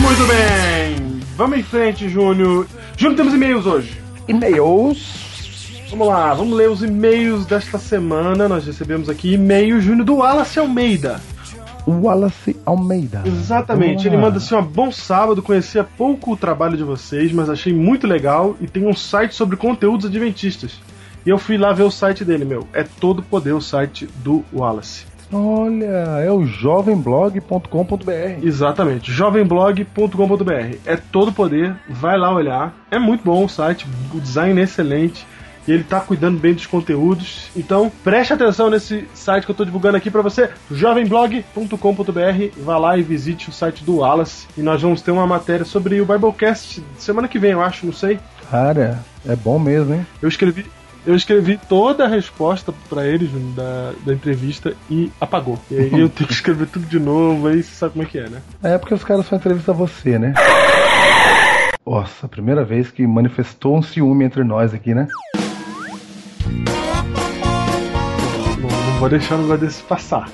[0.00, 1.20] Muito bem.
[1.36, 2.66] Vamos em frente, Júnior.
[2.96, 4.02] Júnior, temos e-mails hoje.
[4.26, 5.22] E-mails.
[5.90, 8.48] Vamos lá, vamos ler os e-mails desta semana.
[8.48, 11.20] Nós recebemos aqui e-mail, Júnior, do Wallace Almeida.
[11.86, 13.22] Wallace Almeida.
[13.24, 17.50] Exatamente, ele manda assim: ó, bom sábado, conheci há pouco o trabalho de vocês, mas
[17.50, 20.80] achei muito legal e tem um site sobre conteúdos adventistas.
[21.24, 22.66] E eu fui lá ver o site dele, meu.
[22.72, 25.06] É todo poder o site do Wallace.
[25.32, 28.42] Olha, é o jovemblog.com.br.
[28.42, 30.76] Exatamente, jovemblog.com.br.
[30.84, 32.74] É todo poder, vai lá olhar.
[32.90, 35.26] É muito bom o site, o design é excelente.
[35.66, 37.50] E ele tá cuidando bem dos conteúdos.
[37.56, 42.62] Então, preste atenção nesse site que eu tô divulgando aqui pra você, jovemblog.com.br.
[42.64, 44.46] Vá lá e visite o site do Wallace.
[44.56, 47.92] E nós vamos ter uma matéria sobre o Biblecast semana que vem, eu acho, não
[47.92, 48.18] sei.
[48.50, 50.06] Cara, é bom mesmo, hein?
[50.20, 50.66] Eu escrevi.
[51.04, 55.58] Eu escrevi toda a resposta pra eles da, da entrevista e apagou.
[55.68, 58.18] E aí eu tenho que escrever tudo de novo, aí você sabe como é que
[58.18, 58.40] é, né?
[58.62, 60.32] É porque os caras só entrevistam você, né?
[61.84, 65.08] Nossa, a primeira vez que manifestou um ciúme entre nós aqui, né?
[68.60, 70.28] Não, não vou deixar um negócio desse passar.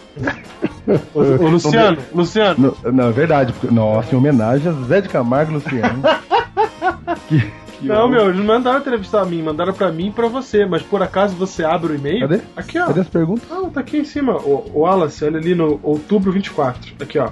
[1.15, 3.53] ô, ô, Luciano, Luciano, Não, não, é verdade.
[3.53, 6.03] porque- Nossa, em homenagem a Zé de Camargo e Luciano.
[7.29, 10.29] que, que não, meu, eles não mandaram entrevistar a mim, mandaram pra mim e pra
[10.29, 12.21] você, mas por acaso você abre o e-mail?
[12.29, 12.41] Cadê?
[12.57, 12.87] Aqui, ó.
[12.87, 13.49] Cadê as perguntas?
[13.49, 14.37] Não, tá aqui em cima.
[14.37, 16.95] O, o Wallace, olha ali no outubro 24.
[17.01, 17.31] Aqui, ó.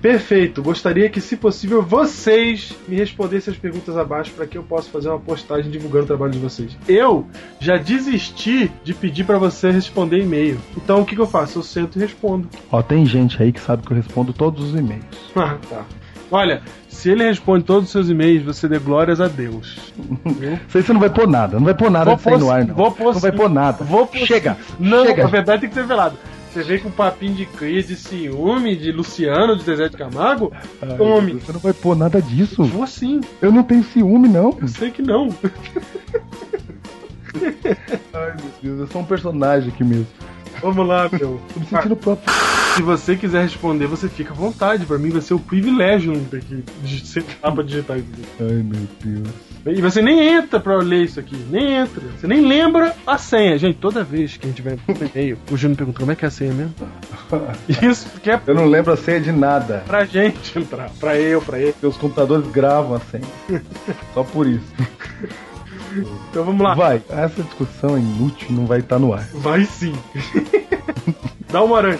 [0.00, 0.62] Perfeito.
[0.62, 5.08] Gostaria que, se possível, vocês me respondessem as perguntas abaixo para que eu possa fazer
[5.08, 6.76] uma postagem divulgando o trabalho de vocês.
[6.88, 7.26] Eu
[7.58, 10.58] já desisti de pedir para você responder e-mail.
[10.76, 11.58] Então, o que, que eu faço?
[11.58, 12.48] Eu sento e respondo.
[12.70, 15.04] Ó, tem gente aí que sabe que eu respondo todos os e-mails.
[15.36, 15.84] Ah, tá.
[16.30, 19.78] Olha, se ele responde todos os seus e-mails, você dê glórias a Deus.
[20.74, 22.66] Aí você não vai pôr nada, não vai pôr nada Vou aí pôr no ar,
[22.66, 22.74] não.
[22.74, 23.84] vou pôr não vai pôr nada.
[23.84, 25.22] Vou pôr Chega, Não, chega.
[25.22, 26.18] na verdade tem que ser velado.
[26.52, 30.52] Você vem com papinho de cria, de ciúme, de Luciano, de Zezé de Camargo?
[30.82, 31.34] Ai, Tome.
[31.34, 32.64] Você não vai pôr nada disso.
[32.64, 34.56] Vou sim, Eu não tenho ciúme, não.
[34.60, 35.28] eu sei que não.
[38.14, 40.06] Ai, meu Deus, eu sou um personagem aqui mesmo.
[40.60, 41.40] Vamos lá, meu.
[41.54, 42.34] Tô me sentindo próprio.
[42.74, 44.84] Se você quiser responder, você fica à vontade.
[44.86, 48.22] Pra mim vai ser o privilégio não ter que digi- sentar pra digitar isso aqui.
[48.40, 49.28] Ai, meu Deus.
[49.70, 51.36] E você nem entra pra ler isso aqui.
[51.50, 52.02] Nem entra.
[52.18, 53.58] Você nem lembra a senha.
[53.58, 56.24] Gente, toda vez que a gente vai pro e-mail, o Júnior pergunta como é que
[56.24, 56.74] é a senha mesmo.
[57.82, 59.82] Isso que é Eu não lembro a senha de nada.
[59.86, 60.90] pra gente entrar.
[60.98, 61.72] Pra eu, pra ele.
[61.72, 63.24] Porque os computadores gravam a senha.
[64.14, 64.64] Só por isso.
[66.30, 66.74] Então vamos lá.
[66.74, 69.26] Vai, essa discussão é inútil, não vai estar no ar.
[69.34, 69.94] Vai sim.
[71.50, 71.98] Dá uma aranha.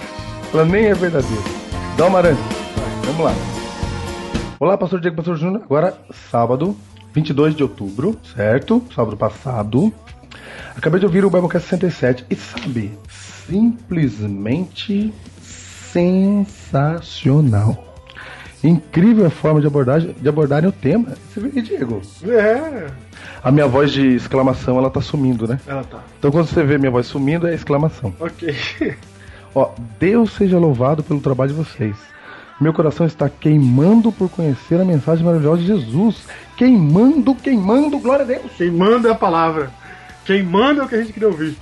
[0.53, 1.43] Ela nem é verdadeira.
[1.97, 2.37] Dá uma aranha.
[2.37, 3.33] Vai, vamos lá.
[4.61, 5.63] Olá, pastor Diego, pastor Júnior.
[5.65, 5.97] Agora,
[6.31, 6.77] sábado,
[7.19, 8.81] 22 de outubro, certo?
[8.95, 9.93] Sábado passado.
[10.77, 17.97] Acabei de ouvir o Biblecast 67 e sabe, simplesmente sensacional.
[18.63, 21.09] Incrível a forma de abordagem, de abordarem o tema.
[21.29, 22.01] Você vê, Diego?
[22.25, 22.87] É.
[23.43, 25.59] A minha voz de exclamação, ela tá sumindo, né?
[25.67, 26.05] Ela tá.
[26.21, 28.15] Então quando você vê minha voz sumindo, é exclamação.
[28.21, 28.55] Ok.
[29.53, 31.97] Ó, Deus seja louvado pelo trabalho de vocês.
[32.61, 36.27] Meu coração está queimando por conhecer a mensagem maravilhosa de Jesus.
[36.57, 38.53] Queimando, queimando, glória a Deus.
[38.57, 39.71] Quem manda é a palavra.
[40.25, 41.57] Quem manda é o que a gente queria ouvir.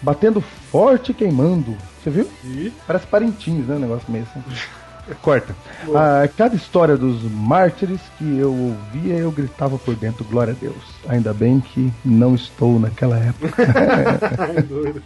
[0.00, 1.76] Batendo forte e queimando.
[2.02, 2.28] Você viu?
[2.42, 3.76] E Parece parentins, né?
[3.76, 4.42] O negócio meio assim.
[5.20, 5.54] Corta.
[5.94, 10.82] Ah, cada história dos mártires que eu ouvia, eu gritava por dentro, glória a Deus.
[11.08, 13.62] Ainda bem que não estou naquela época.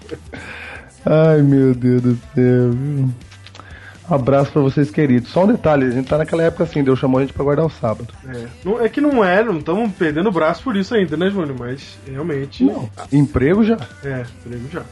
[1.04, 3.04] Ai, meu Deus do céu, viu?
[3.04, 3.12] Um
[4.08, 5.30] abraço pra vocês, queridos.
[5.30, 7.66] Só um detalhe, a gente tá naquela época assim, Deus chamou a gente pra guardar
[7.66, 8.12] o sábado.
[8.28, 11.30] é, não, é que não é, não estamos perdendo o braço por isso ainda, né,
[11.30, 11.56] Júnior?
[11.58, 12.64] Mas realmente.
[12.64, 12.88] Não.
[13.12, 13.76] Emprego já.
[14.04, 14.82] É, prego já.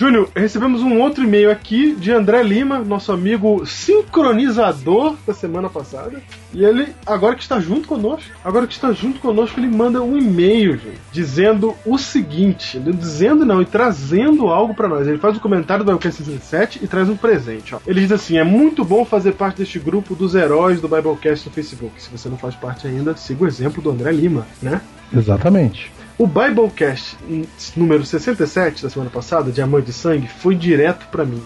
[0.00, 6.22] Júnior, recebemos um outro e-mail aqui de André Lima, nosso amigo sincronizador da semana passada.
[6.54, 10.16] E ele, agora que está junto conosco, agora que está junto conosco, ele manda um
[10.16, 10.80] e-mail,
[11.12, 15.06] dizendo o seguinte: dizendo não, e trazendo algo pra nós.
[15.06, 17.74] Ele faz um comentário do Biblecast 67 e traz um presente.
[17.74, 17.80] Ó.
[17.86, 21.52] Ele diz assim: é muito bom fazer parte deste grupo dos heróis do Biblecast no
[21.52, 22.02] Facebook.
[22.02, 24.80] Se você não faz parte ainda, siga o exemplo do André Lima, né?
[25.14, 25.92] Exatamente.
[26.20, 27.16] O Biblecast
[27.74, 31.42] número 67 da semana passada, Diamante de Sangue, foi direto pra mim.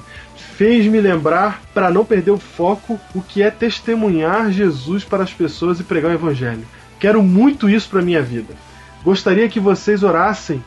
[0.56, 5.78] Fez-me lembrar, para não perder o foco, o que é testemunhar Jesus para as pessoas
[5.78, 6.64] e pregar o Evangelho.
[6.98, 8.52] Quero muito isso para minha vida.
[9.04, 10.60] Gostaria que vocês orassem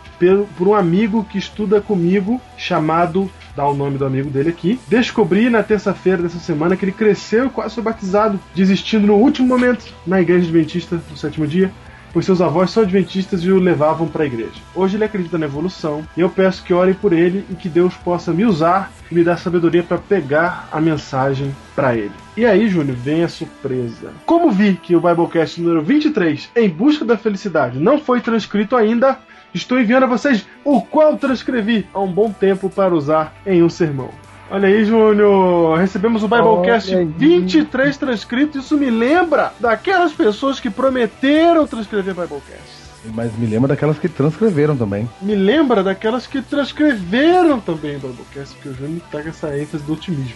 [0.57, 4.79] por um amigo que estuda comigo, chamado, dá o nome do amigo dele aqui.
[4.87, 9.49] Descobri na terça-feira dessa semana que ele cresceu e quase foi batizado, desistindo no último
[9.49, 11.69] momento na igreja adventista do sétimo dia
[12.17, 14.60] pois seus avós são adventistas e o levavam para a igreja.
[14.73, 17.93] Hoje ele acredita na evolução e eu peço que orem por ele e que Deus
[17.93, 22.10] possa me usar e me dar sabedoria para pegar a mensagem para ele.
[22.36, 24.12] E aí, Júnior, vem a surpresa.
[24.25, 29.19] Como vi que o Biblecast número 23, Em Busca da Felicidade, não foi transcrito ainda,
[29.53, 33.69] estou enviando a vocês o qual transcrevi há um bom tempo para usar em um
[33.69, 34.10] sermão.
[34.49, 37.05] Olha aí, Júnior, recebemos o Biblecast Olha aí.
[37.05, 38.65] 23 transcritos.
[38.65, 42.88] Isso me lembra daquelas pessoas que prometeram transcrever Biblecast.
[43.13, 45.07] Mas me lembra daquelas que transcreveram também.
[45.21, 49.83] Me lembra daquelas que transcreveram também o Biblecast, porque o Júnior tá com essa ênfase
[49.83, 50.36] do otimismo.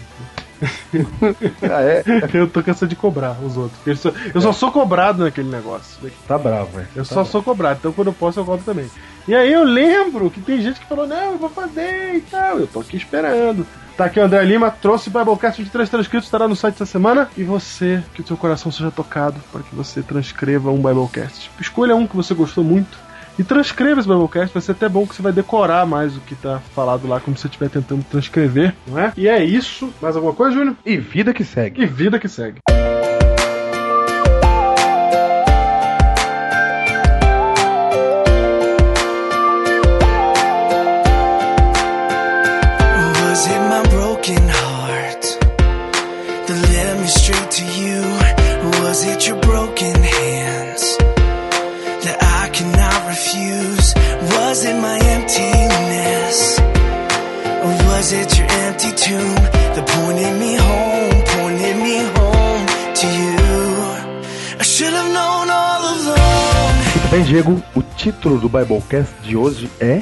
[1.63, 2.03] Ah, é?
[2.37, 3.79] Eu tô com essa de cobrar os outros.
[3.85, 5.97] Eu só, eu só sou cobrado naquele negócio.
[6.27, 6.87] Tá bravo, velho.
[6.95, 8.89] Eu só sou cobrado, então quando eu posso eu cobro também.
[9.27, 12.59] E aí eu lembro que tem gente que falou, não, eu vou fazer e tal.
[12.59, 13.65] Eu tô aqui esperando.
[14.01, 17.29] Tá aqui o André Lima, trouxe o Biblecast 23 transcritos, estará no site essa semana.
[17.37, 21.51] E você, que o seu coração seja tocado para que você transcreva um Biblecast.
[21.59, 22.97] Escolha um que você gostou muito
[23.37, 24.55] e transcreva esse Biblecast.
[24.55, 27.37] Vai ser até bom que você vai decorar mais o que tá falado lá, como
[27.37, 29.13] se você estiver tentando transcrever, não é?
[29.15, 29.93] E é isso.
[30.01, 30.75] Mais alguma coisa, Júnior?
[30.83, 31.83] E vida que segue.
[31.83, 32.57] E vida que segue.
[67.31, 67.63] Diego.
[67.73, 70.01] O título do Biblecast de hoje é.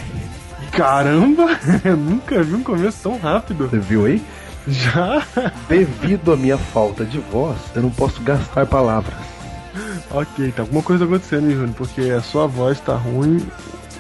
[0.72, 1.60] Caramba!
[1.86, 3.70] Eu nunca vi um começo tão rápido.
[3.70, 4.20] Você viu aí?
[4.68, 5.22] Já?
[5.68, 9.13] Devido à minha falta de voz, eu não posso gastar palavras.
[10.10, 11.76] Ok, tá alguma coisa acontecendo, hein, Júnior?
[11.76, 13.46] Porque a sua voz tá ruim,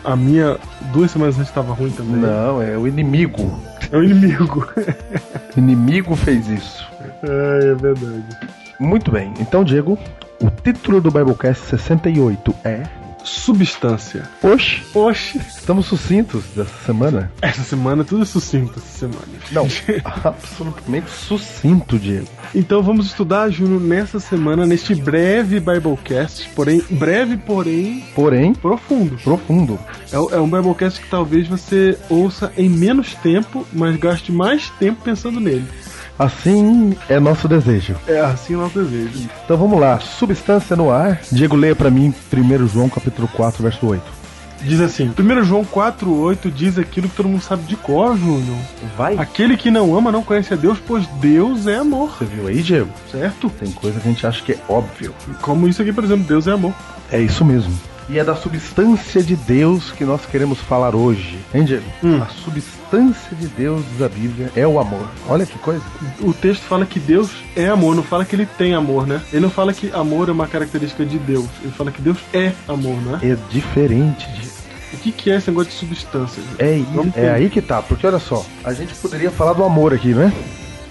[0.03, 0.57] a minha
[0.91, 2.15] duas semanas antes tava ruim também.
[2.15, 3.61] Não, é o inimigo.
[3.91, 4.67] É o inimigo.
[5.55, 6.83] O inimigo fez isso.
[7.21, 8.23] é, é verdade.
[8.79, 9.99] Muito bem, então, Diego,
[10.41, 12.98] o título do Biblecast 68 é.
[13.29, 14.29] Substância.
[14.43, 17.31] Oxe, Oxe, estamos sucintos dessa semana?
[17.41, 19.19] essa semana tudo é sucinto essa semana.
[19.51, 19.67] Não,
[20.23, 22.27] absolutamente sucinto, Diego.
[22.53, 29.17] Então vamos estudar, Júnior, nessa semana, neste breve Biblecast, porém, breve, porém, Porém, profundo.
[29.23, 29.79] profundo.
[30.11, 35.01] É, é um Biblecast que talvez você ouça em menos tempo, mas gaste mais tempo
[35.03, 35.65] pensando nele.
[36.19, 37.95] Assim é nosso desejo.
[38.05, 39.29] É assim o nosso desejo.
[39.45, 41.21] Então vamos lá, substância no ar.
[41.31, 44.03] Diego, leia pra mim 1 João capítulo 4, verso 8.
[44.61, 48.57] Diz assim, 1 João 4,8 diz aquilo que todo mundo sabe de cor, Júnior.
[48.97, 49.17] Vai.
[49.17, 52.61] Aquele que não ama não conhece a Deus, pois Deus é amor, Você viu aí,
[52.61, 52.89] Diego?
[53.09, 53.49] certo?
[53.51, 55.15] Tem coisa que a gente acha que é óbvio.
[55.41, 56.73] Como isso aqui, por exemplo, Deus é amor.
[57.09, 57.71] É isso mesmo.
[58.09, 61.37] E é da substância de Deus que nós queremos falar hoje.
[61.53, 61.85] Hein, Diego?
[62.03, 62.19] Hum.
[62.21, 65.07] A substância de Deus, diz a Bíblia, é o amor.
[65.27, 65.83] Olha que coisa.
[66.19, 69.21] O texto fala que Deus é amor, não fala que ele tem amor, né?
[69.31, 71.45] Ele não fala que amor é uma característica de Deus.
[71.61, 73.19] Ele fala que Deus é amor, né?
[73.21, 74.59] É diferente, Diego.
[74.91, 76.41] O que, que é esse negócio de substância?
[76.57, 76.81] É,
[77.15, 80.33] é aí que tá, porque olha só, a gente poderia falar do amor aqui, né?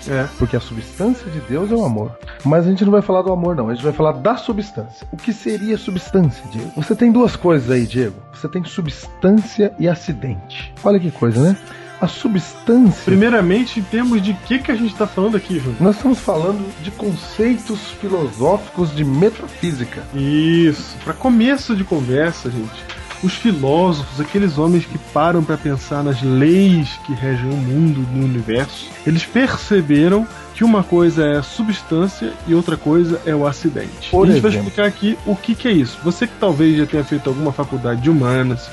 [0.09, 0.27] É.
[0.39, 2.19] Porque a substância de Deus é o amor.
[2.45, 3.69] Mas a gente não vai falar do amor, não.
[3.69, 5.07] A gente vai falar da substância.
[5.13, 6.73] O que seria substância, Diego?
[6.77, 8.17] Você tem duas coisas aí, Diego.
[8.33, 10.73] Você tem substância e acidente.
[10.83, 11.57] Olha que coisa, né?
[12.01, 13.05] A substância.
[13.05, 15.77] Primeiramente, em termos de que, que a gente tá falando aqui, Júnior?
[15.81, 20.05] Nós estamos falando de conceitos filosóficos de metafísica.
[20.15, 20.97] Isso.
[21.03, 22.85] Para começo de conversa, gente,
[23.23, 28.25] os filósofos, aqueles homens que param para pensar nas leis que regem o mundo, no
[28.25, 34.11] universo, eles perceberam que uma coisa é a substância e outra coisa é o acidente.
[34.11, 34.69] Por a gente vai exemplo.
[34.69, 35.99] explicar aqui o que, que é isso.
[36.03, 38.69] Você que talvez já tenha feito alguma faculdade de humanas,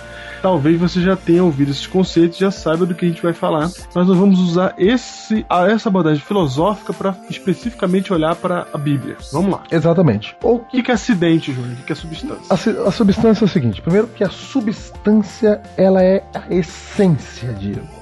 [0.45, 3.67] talvez você já tenha ouvido esses conceitos, já saiba do que a gente vai falar.
[3.95, 9.17] Mas nós vamos usar esse, essa abordagem filosófica para especificamente olhar para a Bíblia.
[9.33, 9.63] Vamos lá.
[9.71, 10.37] Exatamente.
[10.43, 11.73] Ou O que, que é acidente, Júnior?
[11.81, 12.45] O que, é substância?
[12.47, 17.94] A, a substância é o seguinte: primeiro, que a substância ela é a essência, Diego.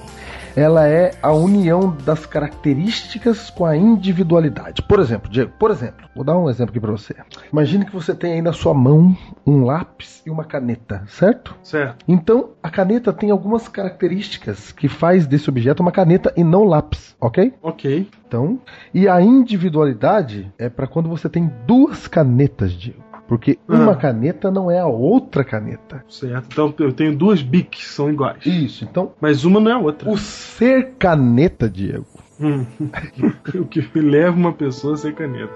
[0.56, 4.82] Ela é a união das características com a individualidade.
[4.82, 7.14] Por exemplo, Diego, por exemplo, vou dar um exemplo aqui para você.
[7.52, 11.56] Imagine que você tem aí na sua mão um lápis e uma caneta, certo?
[11.60, 12.04] Certo.
[12.06, 17.16] Então, a caneta tem algumas características que faz desse objeto uma caneta e não lápis,
[17.20, 17.52] ok?
[17.60, 18.08] Ok.
[18.26, 18.60] Então,
[18.92, 23.03] e a individualidade é para quando você tem duas canetas, Diego.
[23.26, 23.96] Porque uma Ah.
[23.96, 26.04] caneta não é a outra caneta.
[26.08, 26.46] Certo.
[26.52, 28.44] Então eu tenho duas bics que são iguais.
[28.44, 30.10] Isso, então Mas uma não é a outra.
[30.10, 32.06] o ser caneta, Diego,
[32.40, 32.66] Hum.
[33.60, 35.52] o que leva uma pessoa a ser caneta.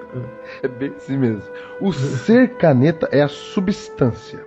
[0.62, 1.42] é bem assim mesmo.
[1.80, 4.38] O ser caneta é a substância.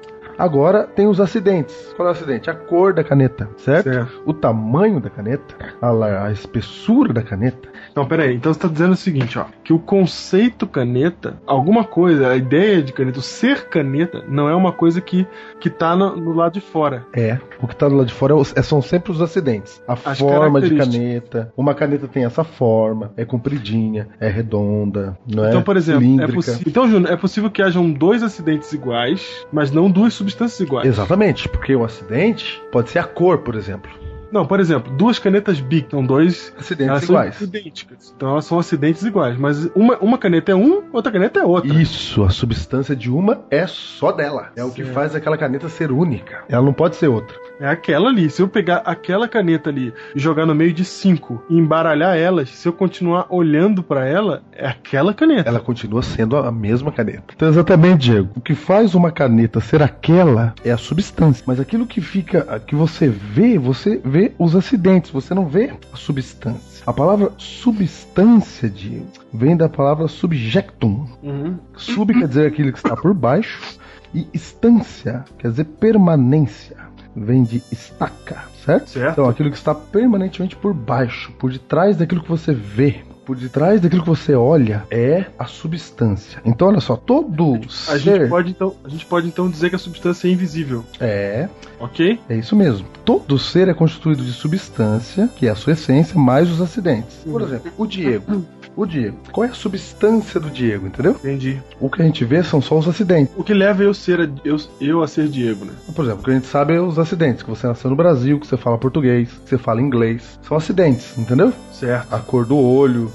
[0.41, 1.75] Agora tem os acidentes.
[1.95, 2.49] Qual é o acidente?
[2.49, 3.83] A cor da caneta, certo?
[3.93, 4.23] Certo.
[4.25, 7.69] O tamanho da caneta, a, a espessura da caneta.
[7.95, 8.35] Não, peraí.
[8.35, 9.45] Então você tá dizendo o seguinte, ó.
[9.63, 14.55] Que o conceito caneta, alguma coisa, a ideia de caneta, o ser caneta, não é
[14.55, 15.27] uma coisa que,
[15.59, 17.05] que tá no, no lado de fora.
[17.13, 19.79] É, o que tá do lado de fora é é- são sempre os acidentes.
[19.87, 21.53] A As forma de caneta.
[21.55, 25.49] Uma caneta tem essa forma, é compridinha, é redonda, não é?
[25.49, 29.69] Então, por exemplo, é possi- então, Júnior, é possível que hajam dois acidentes iguais, mas
[29.71, 30.87] não duas substâncias iguais.
[30.87, 34.00] Exatamente, porque o acidente pode ser a cor, por exemplo.
[34.31, 37.35] Não, por exemplo, duas canetas Bic são dois Acidentes elas iguais.
[37.35, 38.13] são idênticas.
[38.15, 41.73] Então elas são acidentes iguais, mas uma, uma caneta é um, outra caneta é outra.
[41.73, 44.51] Isso, a substância de uma é só dela.
[44.55, 46.43] É o que faz aquela caneta ser única.
[46.47, 47.35] Ela não pode ser outra.
[47.59, 48.29] É aquela ali.
[48.29, 52.49] Se eu pegar aquela caneta ali e jogar no meio de cinco e embaralhar elas,
[52.49, 55.49] se eu continuar olhando pra ela, é aquela caneta.
[55.49, 57.33] Ela continua sendo a mesma caneta.
[57.35, 58.29] Então, exatamente, Diego.
[58.35, 61.43] O que faz uma caneta ser aquela é a substância.
[61.45, 65.95] Mas aquilo que fica, que você vê, você vê os acidentes, você não vê a
[65.95, 66.83] substância.
[66.85, 71.07] A palavra substância, Diego, vem da palavra subjectum.
[71.21, 71.57] Uhum.
[71.77, 73.79] Sub quer dizer aquilo que está por baixo,
[74.13, 76.77] e estância quer dizer permanência.
[77.15, 78.89] Vem de estaca, certo?
[78.89, 79.11] Certo.
[79.11, 83.01] Então, aquilo que está permanentemente por baixo, por detrás daquilo que você vê,
[83.31, 86.41] por detrás daquilo que você olha, é a substância.
[86.43, 89.75] Então, olha só, todo A ser gente, pode, então, a gente pode então dizer que
[89.77, 91.47] a substância é invisível, é
[91.79, 92.19] ok?
[92.27, 92.85] é isso mesmo.
[93.05, 97.19] Todo ser é constituído de substância, que é a sua essência, mais os acidentes.
[97.25, 98.45] Por exemplo, o Diego.
[98.75, 99.17] O Diego.
[99.33, 101.11] Qual é a substância do Diego, entendeu?
[101.11, 101.61] Entendi.
[101.79, 103.33] O que a gente vê são só os acidentes.
[103.37, 105.73] O que leva eu, ser, a- eu, eu a ser Diego, né?
[105.93, 107.43] Por exemplo, o que a gente sabe é os acidentes.
[107.43, 110.39] Que você nasceu no Brasil, que você fala português, que você fala inglês.
[110.47, 111.51] São acidentes, entendeu?
[111.73, 112.13] Certo.
[112.13, 113.11] A cor do olho,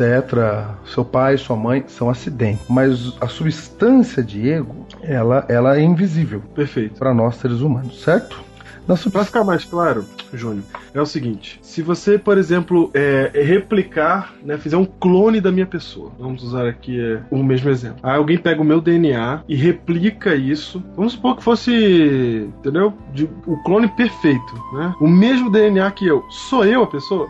[0.00, 0.66] etc.
[0.86, 2.64] Seu pai, sua mãe, são acidentes.
[2.68, 6.98] Mas a substância Diego, ela, ela é invisível Perfeito.
[6.98, 8.48] para nós seres humanos, certo?
[8.86, 9.26] Pra substância.
[9.26, 14.78] ficar mais claro, Júnior, é o seguinte: se você, por exemplo, é, replicar, né, fizer
[14.78, 17.98] um clone da minha pessoa, vamos usar aqui é, o mesmo exemplo.
[18.02, 20.82] Aí alguém pega o meu DNA e replica isso.
[20.96, 22.94] Vamos supor que fosse, entendeu?
[23.12, 24.94] De- o clone perfeito, né?
[25.02, 26.24] O mesmo DNA que eu.
[26.30, 27.28] Sou eu a pessoa?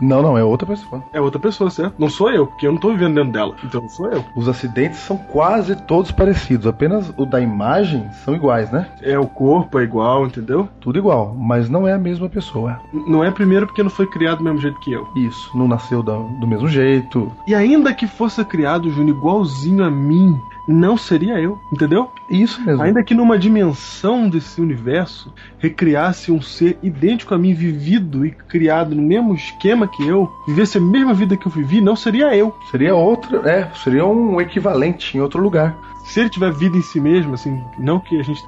[0.00, 1.02] Não, não, é outra pessoa.
[1.12, 1.94] É outra pessoa, certo?
[1.98, 3.54] Não sou eu, porque eu não tô vivendo dentro dela.
[3.64, 4.24] Então não sou eu.
[4.34, 8.86] Os acidentes são quase todos parecidos, apenas o da imagem são iguais, né?
[9.02, 10.68] É o corpo, é igual, entendeu?
[10.80, 12.80] Tudo igual, mas não é a mesma pessoa.
[12.92, 15.06] N- Não é primeiro porque não foi criado do mesmo jeito que eu.
[15.16, 17.32] Isso, não nasceu da- do mesmo jeito.
[17.46, 22.10] E ainda que fosse criado, Júnior, igualzinho a mim, não seria eu, entendeu?
[22.28, 22.82] Isso mesmo.
[22.82, 28.94] Ainda que numa dimensão desse universo recriasse um ser idêntico a mim, vivido e criado
[28.94, 32.54] no mesmo esquema que eu, vivesse a mesma vida que eu vivi, não seria eu.
[32.70, 35.76] Seria outro, é, seria um equivalente em outro lugar.
[36.06, 38.40] Se ele tiver vida em si mesmo, assim, não que a gente.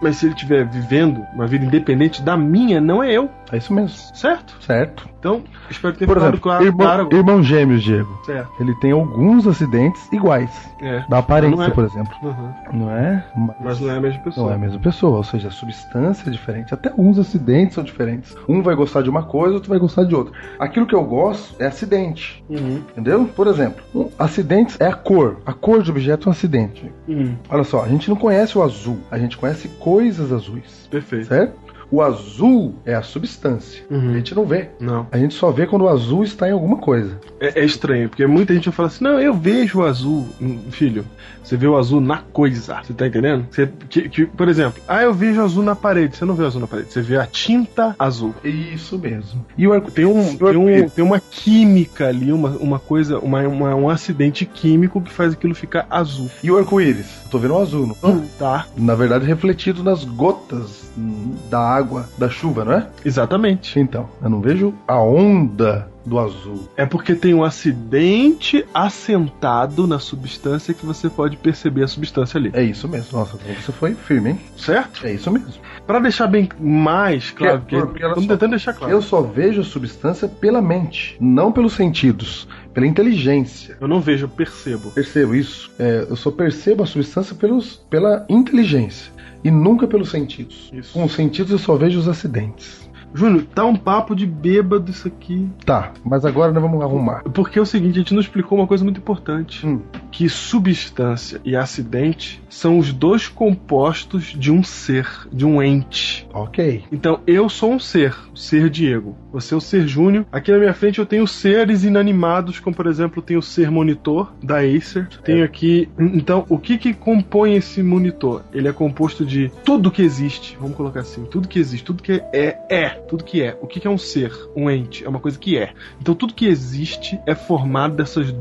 [0.00, 3.72] Mas se ele estiver vivendo uma vida independente da minha, não é eu, É isso
[3.72, 3.96] mesmo.
[4.14, 4.56] certo?
[4.60, 5.08] Certo.
[5.20, 6.64] Então, espero ter Por ficado exemplo, claro.
[6.64, 7.08] irmão, claro.
[7.12, 8.20] irmão gêmeos, Diego.
[8.26, 8.50] Certo.
[8.60, 10.50] Ele tem alguns acidentes iguais.
[10.82, 11.04] É.
[11.08, 11.70] Da aparência, é.
[11.70, 12.12] por exemplo.
[12.22, 12.52] Uhum.
[12.72, 13.24] Não é?
[13.60, 14.46] Mas não é a mesma pessoa.
[14.46, 16.74] Não é a mesma pessoa, ou seja, a substância é diferente.
[16.74, 18.36] Até alguns acidentes são diferentes.
[18.48, 20.34] Um vai gostar de uma coisa, outro vai gostar de outra.
[20.58, 22.44] Aquilo que eu gosto é acidente.
[22.50, 22.82] Uhum.
[22.90, 23.24] Entendeu?
[23.36, 25.38] Por exemplo, um, acidentes é a cor.
[25.46, 26.92] A cor de objeto é um acidente.
[27.06, 27.36] Uhum.
[27.48, 30.88] Olha só, a gente não conhece o azul, a gente conhece coisas azuis.
[30.90, 31.28] Perfeito.
[31.28, 31.63] Certo?
[31.90, 33.84] O azul é a substância.
[33.90, 34.10] Uhum.
[34.10, 34.68] A gente não vê.
[34.80, 35.06] Não.
[35.12, 37.18] A gente só vê quando o azul está em alguma coisa.
[37.40, 40.26] É, é estranho, porque muita gente vai falar assim: não, eu vejo o azul.
[40.40, 41.04] Hum, Filho,
[41.42, 42.80] você vê o azul na coisa.
[42.82, 43.46] Você tá entendendo?
[43.50, 46.16] Você, que, que, por exemplo, ah, eu vejo azul na parede.
[46.16, 48.34] Você não vê o azul na parede, você vê a tinta azul.
[48.44, 49.44] Isso mesmo.
[49.56, 53.40] E o arco Tem, um, tem, um, tem uma química ali, uma, uma coisa, uma,
[53.42, 56.30] uma- um acidente químico que faz aquilo ficar azul.
[56.42, 57.06] E o arco-íris?
[57.30, 58.14] Tô vendo o azul, não tô?
[58.38, 62.86] Tá, Na verdade, refletido nas gotas hum, da água da chuva, não é?
[63.04, 63.78] exatamente.
[63.78, 66.68] Então, eu não vejo a onda do azul.
[66.76, 72.50] É porque tem um acidente assentado na substância que você pode perceber a substância ali.
[72.52, 73.18] É isso mesmo.
[73.18, 74.40] Nossa, você foi firme, hein?
[74.56, 75.06] Certo?
[75.06, 75.48] É isso mesmo.
[75.86, 78.92] Pra deixar bem mais claro, Porque- porque porque estamos tentando deixar claro.
[78.92, 83.76] Eu só vejo a substância pela mente, não pelos sentidos, pela inteligência.
[83.80, 84.90] Eu não vejo, eu percebo.
[84.90, 85.70] Percebo isso.
[85.78, 89.12] É, eu só percebo a substância pelos, pela inteligência
[89.44, 90.70] e nunca pelos sentidos.
[90.72, 90.92] Isso.
[90.94, 92.84] Com os sentidos eu só vejo os acidentes.
[93.16, 95.48] Júnior, tá um papo de bêbado isso aqui.
[95.64, 97.22] Tá, mas agora nós vamos arrumar.
[97.22, 99.64] Porque é o seguinte, a gente não explicou uma coisa muito importante.
[99.64, 99.82] Hum.
[100.10, 106.26] Que substância e acidente são os dois compostos de um ser, de um ente.
[106.34, 106.82] Ok.
[106.90, 109.16] Então, eu sou um ser, o ser Diego.
[109.34, 110.24] Você é o ser Júnior.
[110.30, 114.32] Aqui na minha frente eu tenho seres inanimados, como por exemplo, tenho o ser monitor
[114.40, 115.08] da Acer.
[115.24, 115.88] Tenho aqui.
[115.98, 118.44] Então, o que que compõe esse monitor?
[118.52, 120.56] Ele é composto de tudo que existe.
[120.60, 122.90] Vamos colocar assim: tudo que existe, tudo que é, é.
[122.90, 123.58] Tudo que é.
[123.60, 124.30] O que que é um ser?
[124.54, 125.04] Um ente.
[125.04, 125.72] É uma coisa que é.
[126.00, 128.32] Então, tudo que existe é formado dessas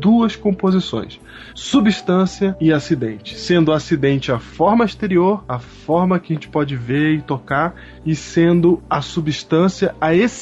[0.00, 1.20] duas composições:
[1.54, 3.38] substância e acidente.
[3.38, 7.76] Sendo o acidente a forma exterior, a forma que a gente pode ver e tocar,
[8.04, 10.39] e sendo a substância a essência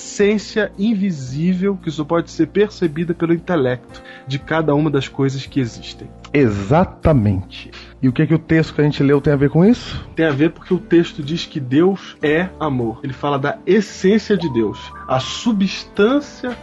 [0.79, 6.09] invisível que só pode ser percebida pelo intelecto de cada uma das coisas que existem.
[6.33, 7.71] Exatamente.
[8.03, 10.07] E o que, que o texto que a gente leu tem a ver com isso?
[10.15, 13.01] Tem a ver porque o texto diz que Deus é amor.
[13.03, 16.57] Ele fala da essência de Deus, a substância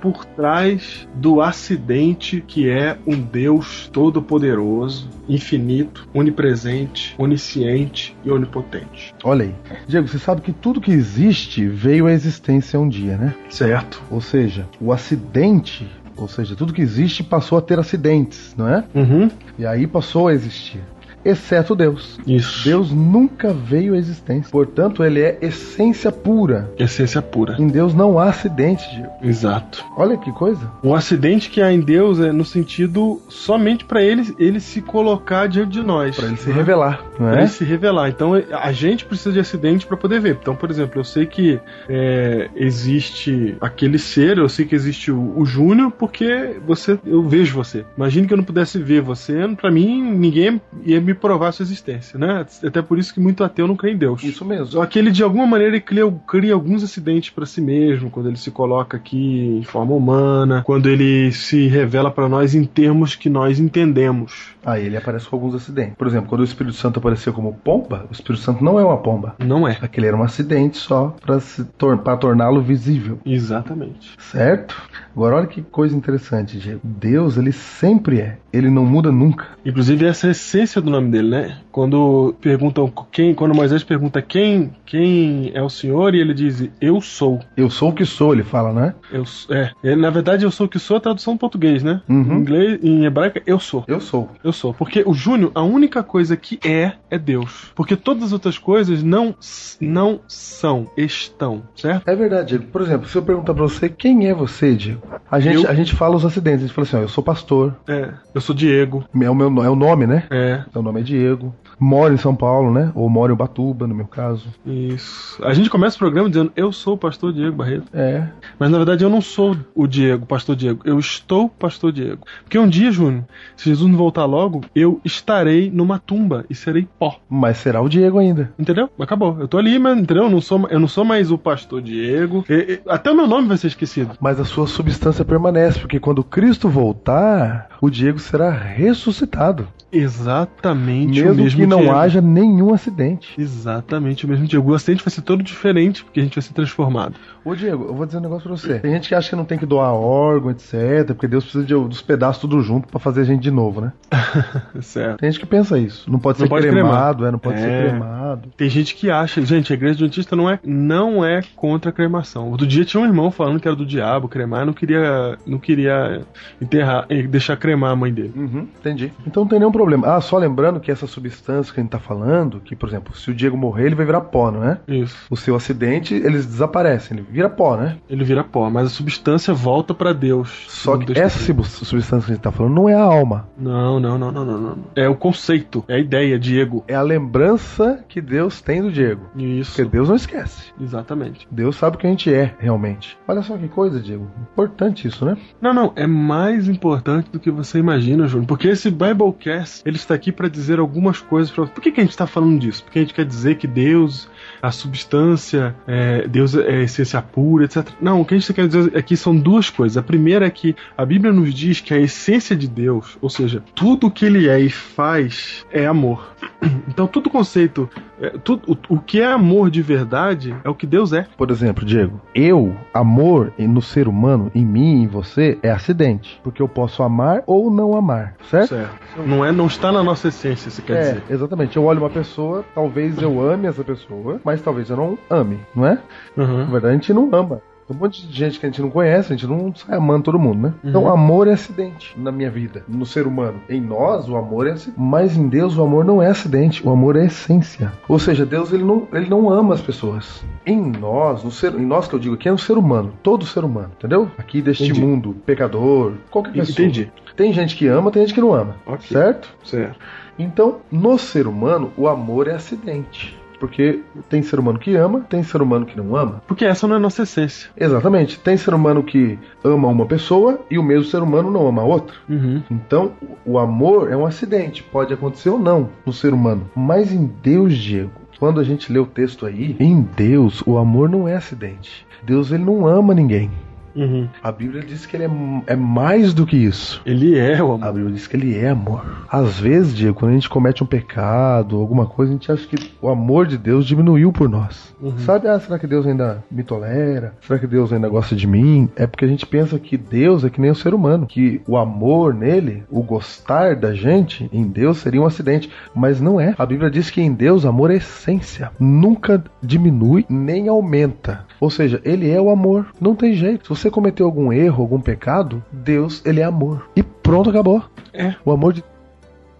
[0.00, 9.14] por trás do acidente que é um Deus todo-poderoso, infinito, onipresente, onisciente e onipotente.
[9.24, 9.54] Olha aí.
[9.86, 13.34] Diego, você sabe que tudo que existe veio à existência um dia, né?
[13.50, 14.02] Certo?
[14.10, 18.84] Ou seja, o acidente, ou seja, tudo que existe passou a ter acidentes, não é?
[18.94, 19.30] Uhum.
[19.58, 20.80] E aí passou a existir.
[21.24, 22.18] Exceto Deus.
[22.26, 22.64] Isso.
[22.64, 24.50] Deus nunca veio à existência.
[24.50, 26.70] Portanto, ele é essência pura.
[26.78, 27.56] Essência pura.
[27.58, 29.12] Em Deus não há acidente, Diego.
[29.22, 29.84] Exato.
[29.96, 30.70] Olha que coisa.
[30.82, 35.46] O acidente que há em Deus é no sentido somente para ele, ele se colocar
[35.48, 36.16] diante de nós.
[36.16, 36.54] Para ele se né?
[36.54, 37.40] revelar, não Pra é?
[37.40, 38.08] ele se revelar.
[38.08, 40.38] Então a gente precisa de acidente para poder ver.
[40.40, 45.32] Então, por exemplo, eu sei que é, existe aquele ser, eu sei que existe o,
[45.36, 47.84] o Júnior, porque você, eu vejo você.
[47.96, 51.62] Imagine que eu não pudesse ver você, para mim ninguém ia me provar a sua
[51.62, 52.44] existência, né?
[52.64, 54.22] Até por isso que muito ateu não crê em Deus.
[54.22, 54.66] Isso mesmo.
[54.66, 58.28] Só que ele, de alguma maneira, ele cria, cria alguns acidentes para si mesmo, quando
[58.28, 63.14] ele se coloca aqui em forma humana, quando ele se revela para nós em termos
[63.14, 64.56] que nós entendemos.
[64.64, 65.94] Aí ele aparece com alguns acidentes.
[65.96, 68.98] Por exemplo, quando o Espírito Santo apareceu como pomba, o Espírito Santo não é uma
[68.98, 69.34] pomba.
[69.38, 69.78] Não é.
[69.80, 71.38] Aquele era um acidente só para
[71.76, 73.18] tor torná-lo visível.
[73.24, 74.14] Exatamente.
[74.18, 74.76] Certo?
[75.14, 76.80] Agora olha que coisa interessante, Diego.
[76.84, 78.38] Deus, ele sempre é.
[78.58, 79.46] Ele não muda nunca.
[79.64, 81.58] Inclusive, essa é a essência do nome dele, né?
[81.70, 87.00] Quando perguntam quem, quando Moisés pergunta quem, quem é o Senhor e ele diz eu
[87.00, 87.40] sou.
[87.56, 88.94] Eu sou o que sou, ele fala, né?
[89.12, 91.82] Eu é, ele, na verdade eu sou o que sou é a tradução em português,
[91.82, 92.02] né?
[92.08, 92.32] Uhum.
[92.32, 93.84] Em inglês, em hebraico eu sou.
[93.86, 94.28] Eu sou.
[94.42, 94.74] Eu sou.
[94.74, 97.72] Porque o Júnior, a única coisa que é, é Deus.
[97.74, 99.34] Porque todas as outras coisas não,
[99.80, 102.08] não são, estão, certo?
[102.08, 102.58] É verdade.
[102.58, 105.70] Por exemplo, se eu perguntar pra você quem é você, Diego, a gente, Eu?
[105.70, 106.64] a gente fala os acidentes.
[106.64, 107.76] A gente fala assim: ó, eu sou pastor.
[107.86, 108.12] É.
[108.34, 109.04] Eu sou Diego.
[109.20, 110.24] É o, meu, é o nome, né?
[110.30, 110.62] É.
[110.74, 111.54] Meu nome é Diego.
[111.80, 112.90] Moro em São Paulo, né?
[112.94, 114.48] Ou moro em Ubatuba, no meu caso.
[114.66, 115.38] Isso.
[115.44, 117.84] A gente começa o programa dizendo eu sou o pastor Diego Barreto.
[117.92, 118.26] É.
[118.58, 120.80] Mas na verdade eu não sou o Diego, pastor Diego.
[120.84, 122.26] Eu estou pastor Diego.
[122.42, 123.24] Porque um dia, Júnior,
[123.56, 127.16] se Jesus não voltar logo, eu estarei numa tumba e serei pó.
[127.30, 128.52] Mas será o Diego ainda.
[128.58, 128.90] Entendeu?
[128.98, 129.36] Acabou.
[129.38, 130.24] Eu tô ali, mas entendeu?
[130.24, 132.44] Eu não sou, eu não sou mais o pastor Diego.
[132.50, 134.16] E- e- até o meu nome vai ser esquecido.
[134.20, 139.68] Mas a sua substância permanece, porque quando Cristo voltar, o Diego será ressuscitado.
[139.90, 141.94] Exatamente o Mesmo mesmo que não Diego.
[141.94, 143.34] haja nenhum acidente.
[143.40, 144.70] Exatamente o mesmo Diego.
[144.70, 147.14] O acidente vai ser todo diferente, porque a gente vai ser transformado.
[147.42, 148.78] Ô Diego, eu vou dizer um negócio pra você.
[148.80, 151.06] Tem gente que acha que não tem que doar órgão, etc.
[151.06, 153.92] Porque Deus precisa de- dos pedaços tudo junto pra fazer a gente de novo, né?
[154.82, 155.20] certo.
[155.20, 156.10] Tem gente que pensa isso.
[156.10, 157.62] Não pode Não ser pode cremado, é, não pode É.
[157.62, 158.50] ser cremado.
[158.58, 162.50] Tem gente que acha, gente, a igreja adventista não é, não é contra a cremação.
[162.50, 166.20] Outro dia tinha um irmão falando que era do diabo cremar, não queria, não queria
[166.60, 168.32] enterrar, eh, deixar cremar a mãe dele.
[168.36, 169.12] Uhum, entendi.
[169.26, 170.16] Então não tem nenhum problema.
[170.16, 173.30] Ah, só lembrando que essa substância que a gente tá falando, que, por exemplo, se
[173.30, 174.78] o Diego morrer, ele vai virar pó, não é?
[174.88, 175.16] Isso.
[175.30, 177.98] O seu acidente, eles desaparecem, ele vira pó, né?
[178.08, 180.66] Ele vira pó, mas a substância volta pra Deus.
[180.68, 181.52] Só que Deus essa
[181.84, 183.48] substância que a gente tá falando não é a alma.
[183.56, 184.78] Não, não, não, não, não, não.
[184.94, 186.84] É o conceito, é a ideia, Diego.
[186.86, 189.26] É a lembrança que Deus tem do Diego.
[189.36, 189.72] Isso.
[189.76, 190.72] Porque Deus não esquece.
[190.80, 191.46] Exatamente.
[191.50, 193.18] Deus sabe o que a gente é, realmente.
[193.26, 194.28] Olha só que coisa, Diego.
[194.52, 195.36] Importante isso, né?
[195.60, 198.46] Não, não, é mais importante do que você imagina, Júnior.
[198.46, 202.04] Porque esse Biblecast, ele está aqui para dizer algumas coisas para Por que, que a
[202.04, 202.84] gente está falando disso?
[202.84, 204.28] Porque a gente quer dizer que Deus,
[204.60, 207.88] a substância, é, Deus é a essência pura, etc.
[208.00, 209.96] Não, o que a gente quer dizer aqui são duas coisas.
[209.96, 213.62] A primeira é que a Bíblia nos diz que a essência de Deus, ou seja,
[213.74, 216.32] tudo que ele é e faz, é amor.
[216.88, 217.88] Então, todo conceito,
[218.20, 221.26] é, tudo, o, o que é amor de verdade é o que Deus é.
[221.36, 226.40] Por exemplo, Diego, eu, amor no ser humano, em mim, em você, é acidente.
[226.42, 228.70] Porque eu posso amar ou não amar, certo?
[228.70, 228.98] Certo.
[229.24, 231.22] Não é, não está na nossa essência, você quer é, dizer.
[231.30, 231.76] exatamente.
[231.76, 235.86] Eu olho uma pessoa, talvez eu ame essa pessoa, mas talvez eu não ame, não
[235.86, 235.98] é?
[236.36, 236.64] Na Uhum.
[236.66, 237.60] verdade, a gente não ama.
[237.86, 240.24] Tem um monte de gente que a gente não conhece, a gente não sai amando
[240.24, 240.74] todo mundo, né?
[240.84, 240.90] Uhum.
[240.90, 243.62] Então, amor é acidente na minha vida, no ser humano.
[243.66, 245.00] Em nós, o amor é acidente.
[245.00, 247.90] Mas em Deus, o amor não é acidente, o amor é essência.
[248.06, 250.44] Ou seja, Deus ele não, ele não ama as pessoas.
[250.66, 253.46] Em nós, no ser, em nós que eu digo aqui, é no ser humano, todo
[253.46, 254.30] ser humano, entendeu?
[254.36, 255.00] Aqui deste Entendi.
[255.00, 256.84] mundo, pecador, qualquer pessoa.
[256.86, 257.10] Entendi.
[257.36, 259.06] Tem gente que ama, tem gente que não ama, Ok.
[259.08, 259.48] certo?
[259.64, 259.98] Certo.
[260.38, 263.37] Então, no ser humano, o amor é acidente.
[263.58, 266.42] Porque tem ser humano que ama, tem ser humano que não ama.
[266.46, 267.70] Porque essa não é a nossa essência.
[267.76, 268.38] Exatamente.
[268.38, 271.84] Tem ser humano que ama uma pessoa e o mesmo ser humano não ama a
[271.84, 272.16] outra.
[272.28, 272.62] Uhum.
[272.70, 273.12] Então,
[273.44, 274.82] o amor é um acidente.
[274.82, 276.70] Pode acontecer ou não no ser humano.
[276.74, 281.08] Mas em Deus, Diego, quando a gente lê o texto aí, em Deus, o amor
[281.08, 282.06] não é acidente.
[282.22, 283.50] Deus, ele não ama ninguém.
[283.98, 284.28] Uhum.
[284.42, 285.30] A Bíblia diz que ele é,
[285.66, 287.02] é mais do que isso.
[287.04, 287.92] Ele é o A amor.
[287.92, 289.26] Bíblia diz que ele é amor.
[289.28, 292.92] Às vezes, Diego, quando a gente comete um pecado, alguma coisa, a gente acha que
[293.02, 294.94] o amor de Deus diminuiu por nós.
[295.18, 297.34] Sabe, ah, será que Deus ainda me tolera?
[297.40, 298.88] Será que Deus ainda gosta de mim?
[298.96, 301.76] É porque a gente pensa que Deus é que nem o ser humano, que o
[301.76, 305.70] amor nele, o gostar da gente, em Deus seria um acidente.
[305.94, 306.54] Mas não é.
[306.58, 308.70] A Bíblia diz que em Deus amor é essência.
[308.78, 311.46] Nunca diminui nem aumenta.
[311.60, 312.86] Ou seja, ele é o amor.
[313.00, 313.64] Não tem jeito.
[313.64, 316.88] Se você cometeu algum erro, algum pecado, Deus, ele é amor.
[316.96, 317.82] E pronto, acabou.
[318.12, 318.34] É.
[318.44, 318.84] O amor de.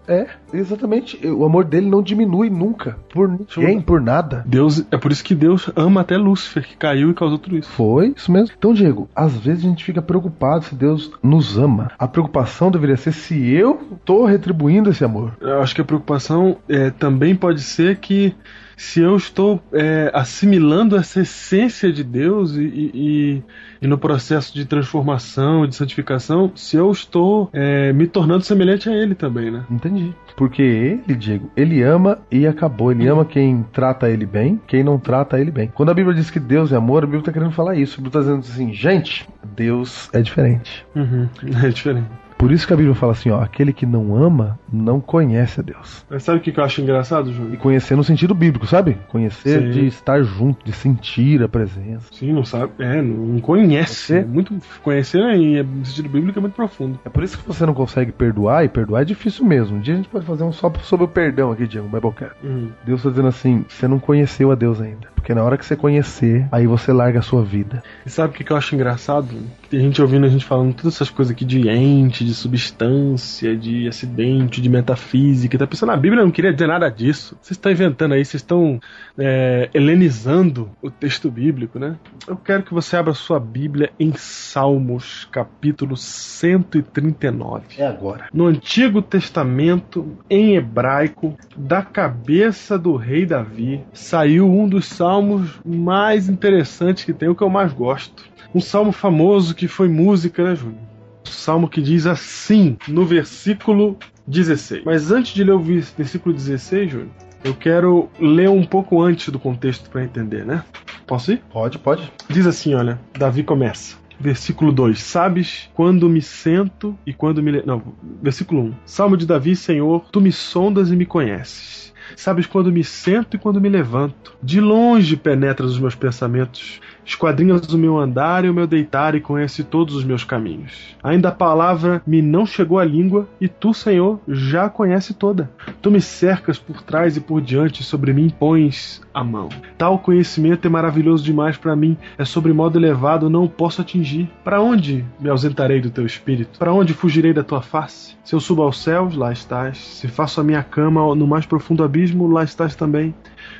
[0.07, 1.25] É, exatamente.
[1.27, 2.97] O amor dele não diminui nunca.
[3.13, 4.43] Por ninguém, por nada.
[4.43, 7.69] Deus, é por isso que Deus ama até Lúcifer, que caiu e causou tudo isso.
[7.69, 8.55] Foi isso mesmo.
[8.57, 11.91] Então, Diego, às vezes a gente fica preocupado se Deus nos ama.
[11.99, 15.37] A preocupação deveria ser se eu tô retribuindo esse amor.
[15.39, 18.35] Eu acho que a preocupação é, também pode ser que
[18.79, 23.43] se eu estou é, assimilando essa essência de Deus e, e-
[23.81, 28.93] e- no processo de transformação, de santificação, se eu estou é, me tornando semelhante a
[28.93, 29.65] Ele também, né?
[29.69, 30.15] Entendi.
[30.37, 32.93] Porque ele, Diego, ele ama e acabou.
[32.93, 35.69] Ele ama quem trata ele bem, quem não trata ele bem.
[35.75, 37.95] Quando a Bíblia diz que Deus é amor, a Bíblia tá querendo falar isso.
[37.99, 39.27] A Bíblia tá dizendo assim, gente,
[39.57, 40.85] Deus é diferente.
[40.95, 41.27] Uhum.
[41.61, 42.07] É diferente.
[42.39, 45.63] Por isso que a Bíblia fala assim, ó, aquele que não ama não conhece a
[45.63, 46.05] Deus.
[46.09, 47.57] Mas sabe o que eu acho engraçado, E Júnior?
[47.57, 48.97] conhecer no sentido bíblico, sabe?
[49.09, 49.71] Conhecer Sim.
[49.71, 52.07] de estar junto, de sentir a presença.
[52.13, 52.71] Sim, não sabe.
[52.79, 54.15] É, não conhece.
[54.15, 56.97] É muito, conhecer em sentido bíblico é muito profundo.
[57.03, 59.75] É por isso que você não consegue perdoar, e perdoar é difícil mesmo.
[59.75, 62.35] Um dia a gente pode fazer um só sobre o perdão aqui, Diego, Biblecast.
[62.41, 62.69] Uhum.
[62.85, 65.09] Deus tá dizendo assim, você não conheceu a Deus ainda.
[65.19, 67.83] Porque na hora que você conhecer, aí você larga a sua vida.
[68.05, 69.27] E sabe o que, eu acho engraçado?
[69.61, 73.55] Que tem gente ouvindo a gente falando todas essas coisas aqui de ente, de substância,
[73.55, 75.57] de acidente, de metafísica.
[75.57, 77.37] Tá pensando, a Bíblia não queria dizer nada disso.
[77.41, 78.79] Vocês estão inventando aí, vocês estão
[79.19, 81.97] é, helenizando o texto bíblico, né?
[82.27, 87.63] Eu quero que você abra sua Bíblia em Salmos, capítulo 139.
[87.77, 88.27] É agora.
[88.33, 96.29] no Antigo Testamento, em hebraico, da cabeça do rei Davi, saiu um dos salmos mais
[96.29, 98.23] interessantes que tem, o que eu mais gosto.
[98.53, 100.79] Um salmo famoso que foi música, né, Júnior?
[101.27, 104.83] Um salmo que diz assim, no versículo 16.
[104.85, 107.09] Mas antes de ler o vers- versículo 16, Júnior,
[107.43, 110.63] eu quero ler um pouco antes do contexto para entender, né?
[111.07, 111.41] Posso ir?
[111.51, 112.11] Pode, pode.
[112.29, 113.97] Diz assim, olha, Davi começa.
[114.19, 117.63] Versículo 2: Sabes quando me sento e quando me.
[117.65, 117.81] Não,
[118.21, 118.65] versículo 1.
[118.65, 118.73] Um.
[118.85, 121.93] Salmo de Davi, Senhor, tu me sondas e me conheces.
[122.15, 124.33] Sabes quando me sento e quando me levanto.
[124.41, 126.79] De longe penetras os meus pensamentos.
[127.05, 130.95] Esquadrinhas o meu andar e o meu deitar e conhece todos os meus caminhos.
[131.03, 135.49] Ainda a palavra me não chegou à língua e tu, Senhor, já a conhece toda.
[135.81, 139.49] Tu me cercas por trás e por diante, sobre mim pões a mão.
[139.77, 144.29] Tal conhecimento é maravilhoso demais para mim, é sobre modo elevado, não o posso atingir.
[144.43, 146.59] Para onde me ausentarei do teu espírito?
[146.59, 148.15] Para onde fugirei da tua face?
[148.23, 149.79] Se eu subo aos céus, lá estás.
[149.79, 151.98] Se faço a minha cama no mais profundo abismo,
[152.31, 153.13] lá estás também.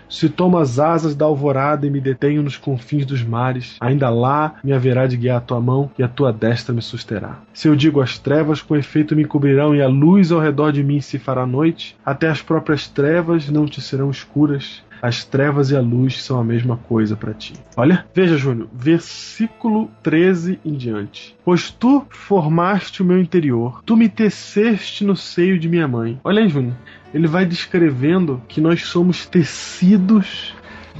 [0.09, 4.55] Se tomo as asas da alvorada e me detenho nos confins dos mares, ainda lá
[4.63, 7.39] me haverá de guiar a tua mão e a tua destra me susterá.
[7.53, 10.83] Se eu digo as trevas, com efeito me cobrirão e a luz ao redor de
[10.83, 14.83] mim se fará noite, até as próprias trevas não te serão escuras.
[15.01, 17.53] As trevas e a luz são a mesma coisa para ti.
[17.77, 21.37] Olha, veja, Júnior, versículo 13 em diante.
[21.45, 26.19] Pois tu formaste o meu interior, tu me teceste no seio de minha mãe.
[26.21, 26.75] Olha aí, Júnior,
[27.13, 30.53] ele vai descrevendo que nós somos tecidos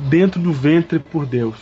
[0.10, 1.56] dentro do ventre por Deus.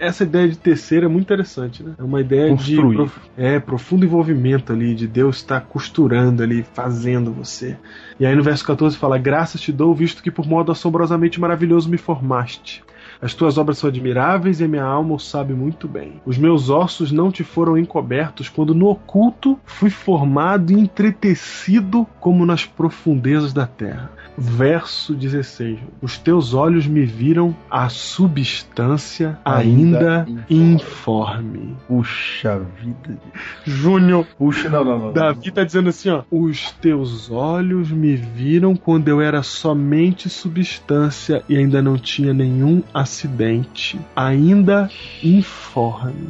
[0.00, 1.92] Essa ideia de tecer é muito interessante, né?
[1.96, 2.88] É uma ideia Construir.
[2.88, 7.76] de prof- é, profundo envolvimento ali, de Deus estar costurando ali, fazendo você.
[8.18, 11.88] E aí no verso 14 fala: Graças te dou, visto que por modo assombrosamente maravilhoso
[11.88, 12.82] me formaste.
[13.20, 16.20] As tuas obras são admiráveis e a minha alma o sabe muito bem.
[16.24, 22.46] Os meus ossos não te foram encobertos quando no oculto fui formado e entretecido como
[22.46, 24.10] nas profundezas da terra.
[24.40, 25.78] Verso 16.
[26.00, 31.76] Os teus olhos me viram a substância ainda, Ainda informe.
[31.88, 33.18] Puxa vida.
[33.64, 35.06] Júnior, Puxa, não, não, não.
[35.06, 35.12] não.
[35.12, 36.22] Davi tá dizendo assim, ó.
[36.30, 42.82] Os teus olhos me viram quando eu era somente substância e ainda não tinha nenhum
[42.94, 43.98] acidente.
[44.14, 44.88] Ainda
[45.22, 46.28] informe.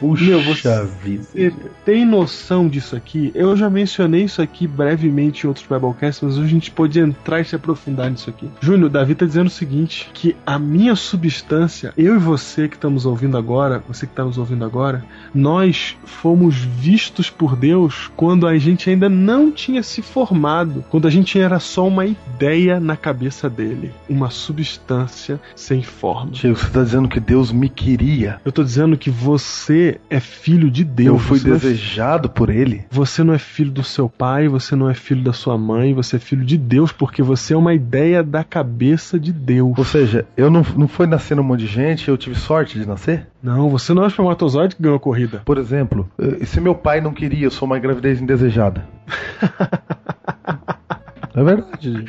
[0.00, 1.54] Puxa Meu, você- vida.
[1.84, 3.30] Tem noção disso aqui?
[3.34, 7.40] Eu já mencionei isso aqui brevemente em outros Biblecasts, mas hoje a gente pode entrar
[7.40, 8.48] e se aprofundar nisso aqui.
[8.60, 13.04] Júnior, Davi tá dizendo o seguinte: que a minha substância, eu e você que estamos
[13.06, 18.56] ouvindo agora, você que está nos ouvindo agora, nós fomos vistos por Deus quando a
[18.58, 23.50] gente ainda não tinha se formado, quando a gente era só uma ideia na cabeça
[23.50, 26.30] dele, uma substância sem forma.
[26.30, 28.40] Diego, você tá dizendo que Deus me queria.
[28.44, 31.08] Eu tô dizendo que você é filho de Deus.
[31.08, 32.84] eu fui você é desejado por ele.
[32.90, 36.16] você não é filho do seu pai, você não é filho da sua mãe, você
[36.16, 39.76] é filho de Deus, porque você é uma ideia da cabeça de Deus.
[39.76, 42.86] Ou seja, eu não, não foi nascendo um monte de gente, eu tive sorte de
[42.86, 43.26] nascer.
[43.42, 45.42] Não, você não é o espermatozoide que ganhou a corrida.
[45.44, 48.84] Por exemplo, eh, se meu pai não queria, eu sou uma gravidez indesejada.
[51.34, 52.04] é verdade.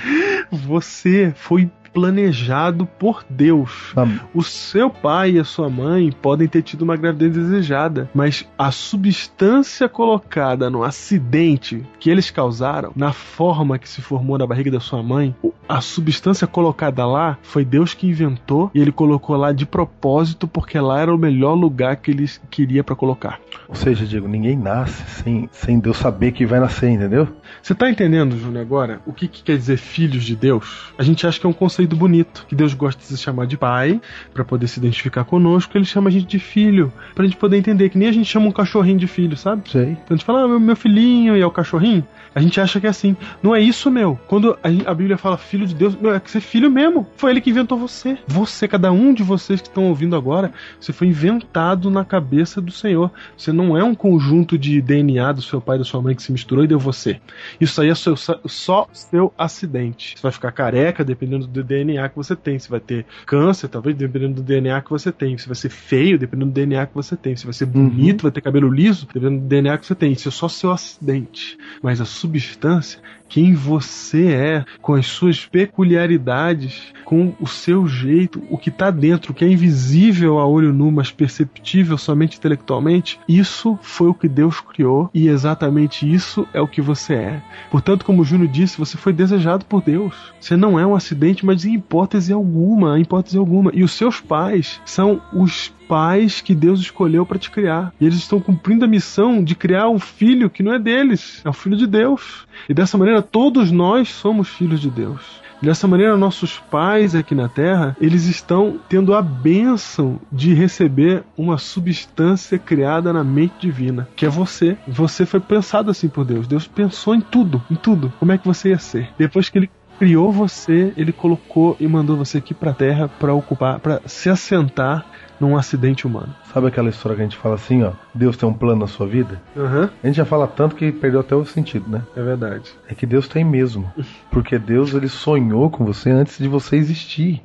[0.51, 3.93] Você foi planejado por Deus.
[3.95, 8.47] Ah, O seu pai e a sua mãe podem ter tido uma gravidez desejada, mas
[8.57, 14.71] a substância colocada no acidente que eles causaram, na forma que se formou na barriga
[14.71, 15.35] da sua mãe,
[15.67, 20.79] a substância colocada lá foi Deus que inventou e ele colocou lá de propósito porque
[20.79, 23.39] lá era o melhor lugar que ele queria para colocar.
[23.67, 27.27] Ou seja, Diego, ninguém nasce sem, sem Deus saber que vai nascer, entendeu?
[27.61, 30.93] Você tá entendendo, Júnior, agora o que, que quer dizer filhos de Deus?
[30.97, 33.47] A gente acha que é um conceito conceito bonito, que Deus gosta de se chamar
[33.47, 33.99] de pai,
[34.33, 37.89] pra poder se identificar conosco, ele chama a gente de filho, pra gente poder entender
[37.89, 39.69] que nem a gente chama um cachorrinho de filho, sabe?
[39.69, 39.91] Sei.
[39.91, 42.05] Então a gente fala, ah, meu, filhinho e é o cachorrinho.
[42.33, 43.15] A gente acha que é assim.
[43.43, 44.17] Não é isso, meu.
[44.27, 47.05] Quando a Bíblia fala filho de Deus, meu, é que você é filho mesmo.
[47.17, 48.17] Foi ele que inventou você.
[48.25, 52.71] Você, cada um de vocês que estão ouvindo agora, você foi inventado na cabeça do
[52.71, 53.11] Senhor.
[53.35, 56.23] Você não é um conjunto de DNA do seu pai e da sua mãe que
[56.23, 57.19] se misturou e deu você.
[57.59, 60.15] Isso aí é seu- só seu acidente.
[60.15, 62.59] Você vai ficar careca dependendo do DNA que você tem.
[62.59, 65.37] Você vai ter câncer, talvez, dependendo do DNA que você tem.
[65.37, 67.35] Você vai ser feio, dependendo do DNA que você tem.
[67.35, 70.11] Você vai ser bonito, vai ter cabelo liso, dependendo do DNA que você tem.
[70.11, 71.57] Isso é só seu acidente.
[71.81, 72.99] Mas a substância,
[73.31, 79.31] quem você é, com as suas peculiaridades, com o seu jeito, o que está dentro,
[79.31, 84.27] o que é invisível a olho nu, mas perceptível somente intelectualmente, isso foi o que
[84.27, 87.43] Deus criou e exatamente isso é o que você é.
[87.71, 90.13] Portanto, como o Júnior disse, você foi desejado por Deus.
[90.37, 93.71] Você não é um acidente, mas em hipótese alguma, em hipótese alguma.
[93.73, 97.91] E os seus pais são os pais que Deus escolheu para te criar.
[97.99, 101.49] E eles estão cumprindo a missão de criar um filho que não é deles, é
[101.49, 102.47] o filho de Deus.
[102.69, 105.41] E dessa maneira todos nós somos filhos de Deus.
[105.61, 111.57] Dessa maneira, nossos pais aqui na Terra, eles estão tendo a bênção de receber uma
[111.57, 114.77] substância criada na mente divina, que é você.
[114.87, 116.47] Você foi pensado assim por Deus.
[116.47, 118.11] Deus pensou em tudo, em tudo.
[118.17, 119.09] Como é que você ia ser?
[119.19, 119.69] Depois que ele
[119.99, 125.05] criou você, ele colocou e mandou você aqui pra Terra para ocupar, para se assentar
[125.41, 126.33] num acidente humano.
[126.53, 127.91] Sabe aquela história que a gente fala assim, ó?
[128.13, 129.41] Deus tem um plano na sua vida?
[129.57, 132.03] Aham, A gente já fala tanto que perdeu até o sentido, né?
[132.15, 132.71] é verdade.
[132.87, 133.91] É que Deus tem mesmo.
[134.31, 137.41] Porque Deus ele sonhou com você antes de você existir.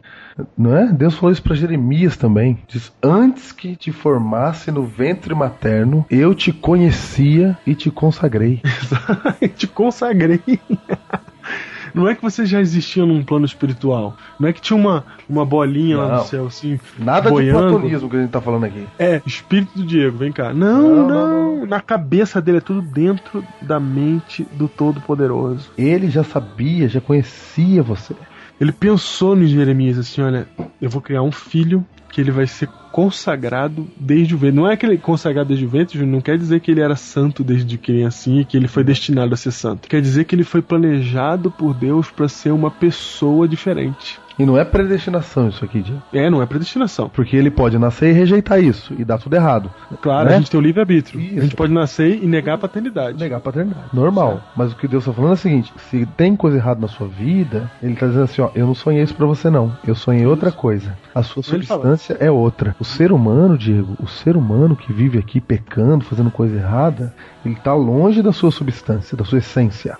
[0.56, 0.92] Não é?
[0.92, 2.58] Deus falou isso para Jeremias também.
[2.68, 8.60] Diz: Antes que te formasse no ventre materno, eu te conhecia e te consagrei.
[9.56, 10.42] te consagrei.
[11.96, 14.16] Não é que você já existia num plano espiritual.
[14.38, 16.16] Não é que tinha uma, uma bolinha lá Não.
[16.18, 16.78] no céu, assim.
[16.98, 17.62] Nada boiando.
[17.62, 18.86] de platonismo que a gente tá falando aqui.
[18.98, 20.52] É, espírito do Diego, vem cá.
[20.52, 25.70] Não, Não, não, não, Na cabeça dele é tudo dentro da mente do Todo-Poderoso.
[25.78, 28.14] Ele já sabia, já conhecia você.
[28.60, 30.46] Ele pensou no Jeremias assim: olha,
[30.80, 31.84] eu vou criar um filho
[32.16, 34.56] que ele vai ser consagrado desde o ventre.
[34.56, 37.76] Não é aquele consagrado desde o ventre, não quer dizer que ele era santo desde
[37.76, 39.86] criancinha e que ele foi destinado a ser santo.
[39.86, 44.18] Quer dizer que ele foi planejado por Deus para ser uma pessoa diferente.
[44.38, 46.02] E não é predestinação isso aqui, Diego.
[46.12, 47.08] É, não é predestinação.
[47.08, 49.70] Porque ele pode nascer e rejeitar isso e dar tudo errado.
[50.02, 50.34] Claro, Né?
[50.34, 51.18] a gente tem o livre-arbítrio.
[51.38, 53.18] A gente pode nascer e negar a paternidade.
[53.18, 53.86] Negar a paternidade.
[53.92, 54.40] Normal.
[54.54, 57.06] Mas o que Deus está falando é o seguinte: se tem coisa errada na sua
[57.08, 59.72] vida, Ele está dizendo assim: ó, eu não sonhei isso pra você, não.
[59.86, 60.96] Eu sonhei outra coisa.
[61.14, 62.76] A sua substância é outra.
[62.78, 67.14] O ser humano, Diego, o ser humano que vive aqui pecando, fazendo coisa errada,
[67.46, 69.96] ele tá longe da sua substância, da sua essência.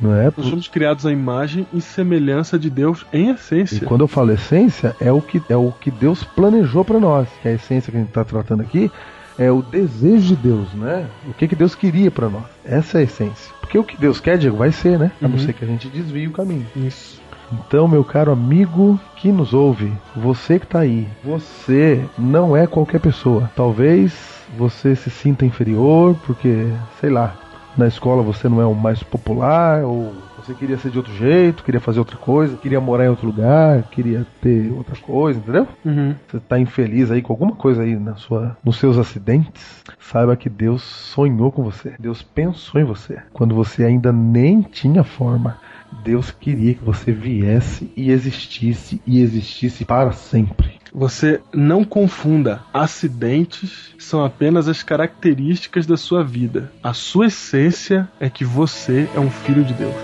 [0.00, 0.32] Não é?
[0.36, 3.86] Nós somos criados à imagem e semelhança de Deus em E essência.
[3.86, 7.28] quando eu falo essência, é o que, é o que Deus planejou pra nós.
[7.42, 8.90] Que a essência que a gente está tratando aqui
[9.38, 11.06] é o desejo de Deus, né?
[11.28, 12.44] O que, que Deus queria pra nós.
[12.64, 13.52] Essa é a essência.
[13.60, 15.10] Porque o que Deus quer, Diego, vai ser, né?
[15.22, 15.44] A não Uhum.
[15.44, 16.66] ser que a gente desvie o caminho.
[16.76, 17.20] Isso.
[17.52, 23.00] Então, meu caro amigo que nos ouve, você que tá aí, você não é qualquer
[23.00, 23.50] pessoa.
[23.56, 26.66] Talvez você se sinta inferior porque,
[27.00, 27.34] sei lá,
[27.76, 31.62] na escola você não é o mais popular ou você queria ser de outro jeito,
[31.62, 35.68] queria fazer outra coisa, queria morar em outro lugar, queria ter outra coisa, entendeu?
[35.84, 36.14] Uhum.
[36.26, 40.48] Você tá infeliz aí com alguma coisa aí na sua, nos seus acidentes, saiba que
[40.48, 41.92] Deus sonhou com você.
[41.98, 43.18] Deus pensou em você.
[43.32, 45.58] Quando você ainda nem tinha forma,
[46.02, 50.79] Deus queria que você viesse e existisse e existisse para sempre.
[50.92, 52.62] Você não confunda.
[52.72, 56.72] Acidentes são apenas as características da sua vida.
[56.82, 59.94] A sua essência é que você é um filho de Deus.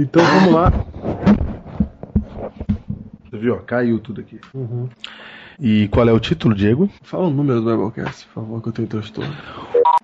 [0.00, 0.72] Então vamos lá.
[3.24, 3.54] Você viu?
[3.54, 4.40] ó, Caiu tudo aqui.
[5.60, 6.88] E qual é o título, Diego?
[7.02, 9.34] Fala o número do Biblecast, por favor, que eu tenho transtorno.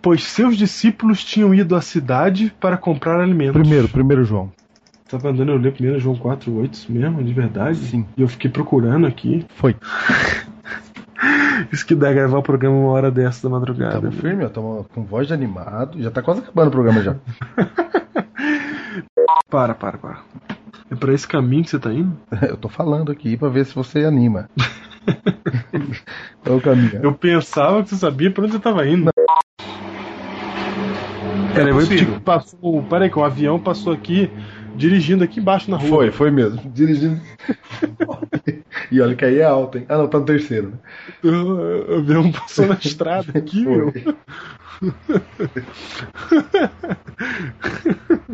[0.02, 3.58] Pois seus discípulos tinham ido à cidade para comprar alimentos.
[3.58, 4.52] Primeiro, primeiro João.
[5.08, 7.78] Tá mandando eu ler primeiro João 4, 8 isso mesmo, de verdade?
[7.78, 8.04] Sim.
[8.18, 9.46] E eu fiquei procurando aqui.
[9.54, 9.74] Foi.
[11.72, 14.00] Isso que dá gravar o programa uma hora dessa da madrugada.
[14.00, 14.48] Tamo firme, ó.
[14.50, 16.00] Tamo com voz de animado.
[16.00, 17.16] Já tá quase acabando o programa já.
[19.48, 20.22] Para, para, para.
[20.90, 22.16] É pra esse caminho que você tá indo?
[22.48, 24.48] Eu tô falando aqui pra ver se você anima.
[26.42, 27.00] Qual é o caminho?
[27.02, 29.10] Eu pensava que você sabia pra onde você tava indo.
[31.54, 32.06] Peraí, eu possível.
[32.06, 32.82] tipo, passou.
[32.82, 34.30] Peraí, que o avião passou aqui,
[34.76, 35.88] dirigindo aqui embaixo na rua.
[35.88, 36.60] Foi, foi mesmo.
[36.72, 37.20] Dirigindo.
[38.90, 39.86] e olha que aí é alto, hein?
[39.88, 40.78] Ah, não, tá no terceiro, né?
[41.24, 43.92] O o avião passou na estrada aqui, meu.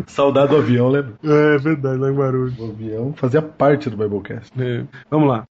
[0.07, 1.15] Saudade do avião, lembra?
[1.23, 2.59] É verdade, lá em Guarulhos.
[2.59, 4.51] O avião fazia parte do Biblecast.
[4.61, 4.85] É.
[5.11, 5.45] Vamos lá.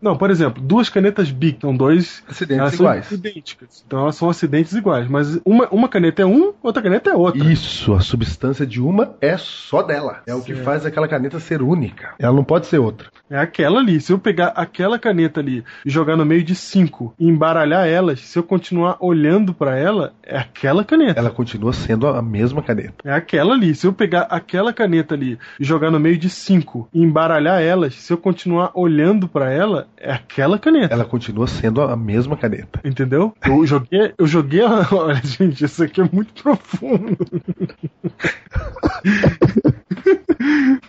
[0.00, 2.22] Não, por exemplo, duas canetas Bic, são dois.
[2.28, 3.10] Acidentes elas iguais.
[3.10, 3.84] idênticas.
[3.86, 5.08] Então elas são acidentes iguais.
[5.08, 7.44] Mas uma, uma caneta é um, outra caneta é outra.
[7.44, 10.22] Isso, a substância de uma é só dela.
[10.26, 12.10] É o que faz aquela caneta ser única.
[12.18, 13.08] Ela não pode ser outra.
[13.28, 14.00] É aquela ali.
[14.00, 18.20] Se eu pegar aquela caneta ali e jogar no meio de cinco e embaralhar elas,
[18.20, 21.18] se eu continuar olhando pra ela, é aquela caneta.
[21.18, 22.94] Ela continua sendo a mesma caneta.
[23.04, 23.74] É aquela ali.
[23.74, 27.94] Se eu pegar aquela caneta ali e jogar no meio de cinco e embaralhar elas,
[27.94, 30.94] se eu continuar olhando pra ela, é aquela caneta.
[30.94, 32.80] Ela continua sendo a mesma caneta.
[32.84, 33.34] Entendeu?
[33.44, 34.62] Eu joguei, eu joguei.
[34.62, 37.16] a- Olha, gente, isso aqui é muito profundo.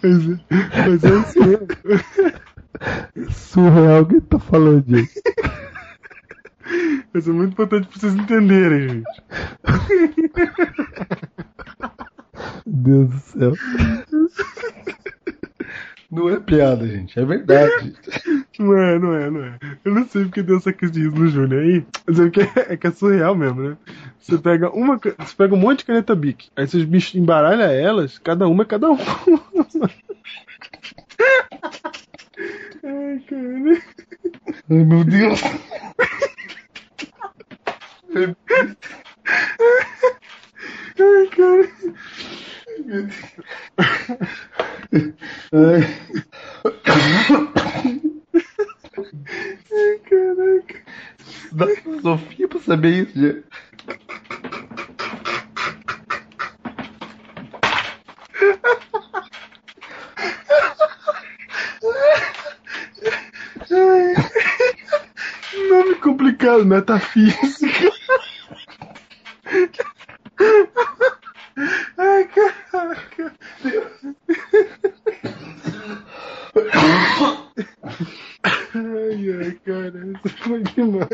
[0.03, 0.39] mas, é-
[0.87, 1.09] mas é
[1.45, 1.67] mesmo.
[3.31, 5.19] Surreal que tá falando disso.
[7.13, 9.23] Isso é muito importante pra vocês entenderem, gente.
[12.65, 13.53] Deus do céu.
[16.11, 17.19] Não é piada, gente.
[17.19, 17.95] É verdade.
[18.59, 19.59] Não é, não é, não é.
[19.85, 21.85] Eu não sei porque deu essa crise de riso no Júnior aí.
[22.07, 23.77] Mas é que é, que é surreal mesmo, né?
[24.19, 24.97] Você pega uma.
[24.97, 26.49] Você pega um monte de caneta Bic.
[26.55, 28.99] Aí você bichos embaralha elas, cada uma é cada uma.
[32.83, 33.81] Ai, cara.
[34.69, 35.41] Ai, meu Deus.
[40.99, 41.67] Ai, cara.
[45.53, 45.87] Ai.
[48.97, 50.81] Ai, caraca.
[51.51, 53.43] Dá filosofia pra saber isso, gente.
[65.69, 67.91] Nome complicado, metafísica.
[71.97, 73.33] Ai, caraca.
[78.75, 81.07] Ai, ai, cara, isso foi demais.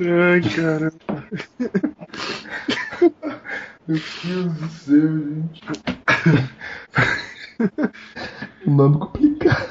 [0.00, 0.92] Ai, cara.
[3.88, 5.62] Meu Deus do céu, gente.
[8.66, 9.68] Nome complicado.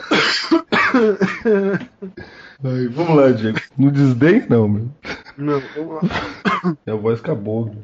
[2.64, 3.60] Ai, vamos lá, Diego.
[3.78, 4.90] Não desdém, não, meu.
[5.38, 6.78] Não, vamos lá.
[6.86, 7.66] Minha voz acabou.
[7.66, 7.84] meu.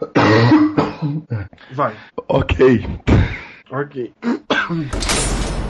[1.72, 1.96] Vai.
[2.28, 2.84] Ok.
[3.70, 4.12] Ok.